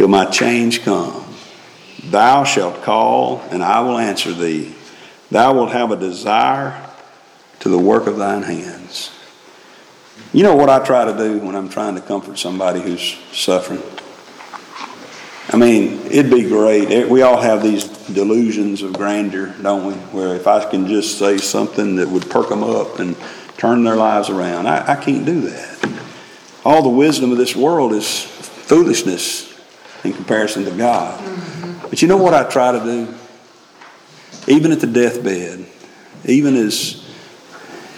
till 0.00 0.08
my 0.08 0.24
change 0.24 0.82
come. 0.82 1.22
Thou 2.04 2.42
shalt 2.44 2.82
call, 2.82 3.42
and 3.50 3.62
I 3.62 3.80
will 3.80 3.98
answer 3.98 4.32
thee. 4.32 4.74
Thou 5.30 5.52
wilt 5.52 5.72
have 5.72 5.90
a 5.90 5.96
desire 5.96 6.88
to 7.58 7.68
the 7.68 7.76
work 7.76 8.06
of 8.06 8.16
thine 8.16 8.42
hands. 8.42 9.10
You 10.32 10.42
know 10.42 10.56
what 10.56 10.70
I 10.70 10.82
try 10.82 11.04
to 11.04 11.14
do 11.14 11.40
when 11.40 11.54
I'm 11.54 11.68
trying 11.68 11.96
to 11.96 12.00
comfort 12.00 12.38
somebody 12.38 12.80
who's 12.80 13.18
suffering? 13.32 13.82
I 15.50 15.58
mean, 15.58 16.00
it'd 16.06 16.30
be 16.30 16.48
great. 16.48 17.06
We 17.10 17.20
all 17.20 17.42
have 17.42 17.62
these 17.62 17.84
delusions 18.06 18.80
of 18.80 18.94
grandeur, 18.94 19.54
don't 19.60 19.84
we? 19.84 19.92
Where 20.18 20.34
if 20.34 20.46
I 20.46 20.64
can 20.64 20.86
just 20.86 21.18
say 21.18 21.36
something 21.36 21.96
that 21.96 22.08
would 22.08 22.30
perk 22.30 22.48
them 22.48 22.62
up 22.62 23.00
and 23.00 23.18
turn 23.58 23.84
their 23.84 23.96
lives 23.96 24.30
around, 24.30 24.66
I, 24.66 24.92
I 24.92 24.96
can't 24.96 25.26
do 25.26 25.42
that. 25.42 26.00
All 26.64 26.82
the 26.82 26.88
wisdom 26.88 27.32
of 27.32 27.36
this 27.36 27.54
world 27.54 27.92
is 27.92 28.22
foolishness 28.22 29.49
in 30.04 30.12
comparison 30.12 30.64
to 30.64 30.70
God. 30.70 31.18
Mm-hmm. 31.20 31.88
But 31.88 32.02
you 32.02 32.08
know 32.08 32.16
what 32.16 32.34
I 32.34 32.48
try 32.48 32.72
to 32.72 32.80
do? 32.80 33.14
Even 34.46 34.72
at 34.72 34.80
the 34.80 34.86
deathbed, 34.86 35.66
even 36.24 36.56
as 36.56 37.06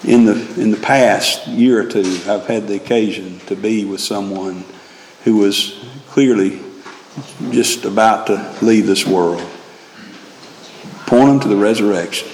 in 0.05 0.25
the 0.25 0.61
in 0.61 0.71
the 0.71 0.79
past 0.79 1.47
year 1.47 1.81
or 1.81 1.89
two, 1.89 2.19
I've 2.27 2.47
had 2.47 2.67
the 2.67 2.75
occasion 2.75 3.39
to 3.47 3.57
be 3.57 3.85
with 3.85 4.01
someone 4.01 4.65
who 5.25 5.37
was 5.37 5.85
clearly 6.09 6.61
just 7.51 7.85
about 7.85 8.27
to 8.27 8.57
leave 8.63 8.87
this 8.87 9.07
world. 9.07 9.49
Point 11.07 11.29
them 11.29 11.41
to 11.41 11.49
the 11.49 11.57
resurrection. 11.57 12.29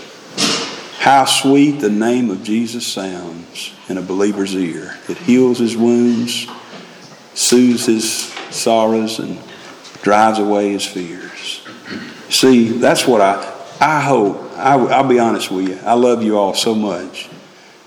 How 0.98 1.24
sweet 1.24 1.81
the 1.81 1.90
name 1.90 2.31
of 2.31 2.42
Jesus 2.42 2.87
sounds 2.87 3.74
in 3.88 3.98
a 3.98 4.02
believer's 4.02 4.54
ear. 4.54 4.96
It 5.09 5.16
heals 5.18 5.59
his 5.59 5.76
wounds, 5.76 6.46
soothes 7.35 7.87
his 7.87 8.33
sorrows, 8.50 9.18
and 9.18 9.38
drives 10.08 10.38
away 10.38 10.72
his 10.72 10.86
fears. 10.86 11.60
See, 12.30 12.70
that's 12.70 13.06
what 13.06 13.20
I, 13.20 13.34
I 13.78 14.00
hope. 14.00 14.40
I, 14.56 14.72
I'll 14.76 15.06
be 15.06 15.18
honest 15.18 15.50
with 15.50 15.68
you. 15.68 15.78
I 15.84 15.92
love 15.92 16.22
you 16.22 16.38
all 16.38 16.54
so 16.54 16.74
much. 16.74 17.28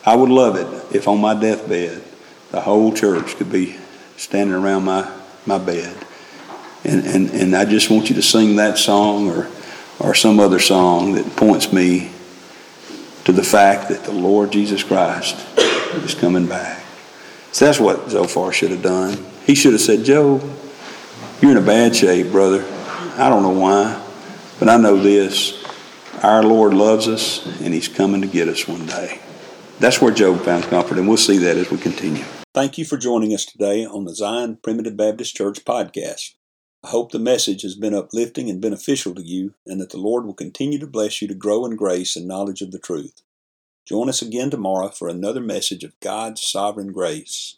I 0.05 0.15
would 0.15 0.29
love 0.29 0.55
it 0.55 0.95
if 0.95 1.07
on 1.07 1.19
my 1.19 1.33
deathbed 1.33 2.03
the 2.51 2.61
whole 2.61 2.93
church 2.93 3.37
could 3.37 3.51
be 3.51 3.75
standing 4.17 4.55
around 4.55 4.83
my, 4.83 5.11
my 5.47 5.57
bed. 5.57 5.97
And, 6.83 7.07
and, 7.07 7.31
and 7.31 7.55
I 7.55 7.65
just 7.65 7.89
want 7.89 8.09
you 8.09 8.15
to 8.17 8.21
sing 8.21 8.57
that 8.57 8.77
song 8.77 9.27
or, 9.27 9.49
or 9.99 10.13
some 10.13 10.39
other 10.39 10.59
song 10.59 11.13
that 11.13 11.25
points 11.35 11.73
me 11.73 12.11
to 13.23 13.31
the 13.31 13.43
fact 13.43 13.89
that 13.89 14.03
the 14.03 14.13
Lord 14.13 14.51
Jesus 14.51 14.83
Christ 14.83 15.43
is 15.57 16.13
coming 16.13 16.45
back. 16.45 16.83
So 17.51 17.65
that's 17.65 17.79
what 17.79 18.11
Zophar 18.11 18.53
should 18.53 18.69
have 18.69 18.83
done. 18.83 19.25
He 19.43 19.55
should 19.55 19.71
have 19.71 19.81
said, 19.81 20.05
Job, 20.05 20.43
you're 21.41 21.51
in 21.51 21.57
a 21.57 21.61
bad 21.61 21.95
shape, 21.95 22.31
brother. 22.31 22.63
I 23.17 23.27
don't 23.27 23.41
know 23.41 23.49
why, 23.49 23.99
but 24.59 24.69
I 24.69 24.77
know 24.77 24.97
this. 24.97 25.57
Our 26.21 26.43
Lord 26.43 26.75
loves 26.75 27.07
us, 27.07 27.43
and 27.61 27.73
He's 27.73 27.87
coming 27.87 28.21
to 28.21 28.27
get 28.27 28.47
us 28.47 28.67
one 28.67 28.85
day. 28.85 29.19
That's 29.79 29.99
where 29.99 30.13
Job 30.13 30.41
found 30.41 30.65
comfort, 30.65 30.99
and 30.99 31.07
we'll 31.07 31.17
see 31.17 31.39
that 31.39 31.57
as 31.57 31.71
we 31.71 31.77
continue. 31.77 32.23
Thank 32.53 32.77
you 32.77 32.85
for 32.85 32.97
joining 32.97 33.33
us 33.33 33.45
today 33.45 33.83
on 33.85 34.05
the 34.05 34.13
Zion 34.13 34.59
Primitive 34.61 34.95
Baptist 34.95 35.35
Church 35.35 35.65
podcast. 35.65 36.35
I 36.83 36.89
hope 36.89 37.11
the 37.11 37.19
message 37.19 37.63
has 37.63 37.75
been 37.75 37.95
uplifting 37.95 38.47
and 38.47 38.61
beneficial 38.61 39.15
to 39.15 39.23
you, 39.23 39.55
and 39.65 39.81
that 39.81 39.89
the 39.89 39.97
Lord 39.97 40.25
will 40.25 40.35
continue 40.35 40.77
to 40.77 40.87
bless 40.87 41.23
you 41.23 41.27
to 41.27 41.33
grow 41.33 41.65
in 41.65 41.75
grace 41.75 42.15
and 42.15 42.27
knowledge 42.27 42.61
of 42.61 42.71
the 42.71 42.79
truth. 42.79 43.21
Join 43.87 44.09
us 44.09 44.21
again 44.21 44.51
tomorrow 44.51 44.89
for 44.89 45.07
another 45.07 45.41
message 45.41 45.83
of 45.83 45.99
God's 46.01 46.43
sovereign 46.43 46.91
grace. 46.91 47.57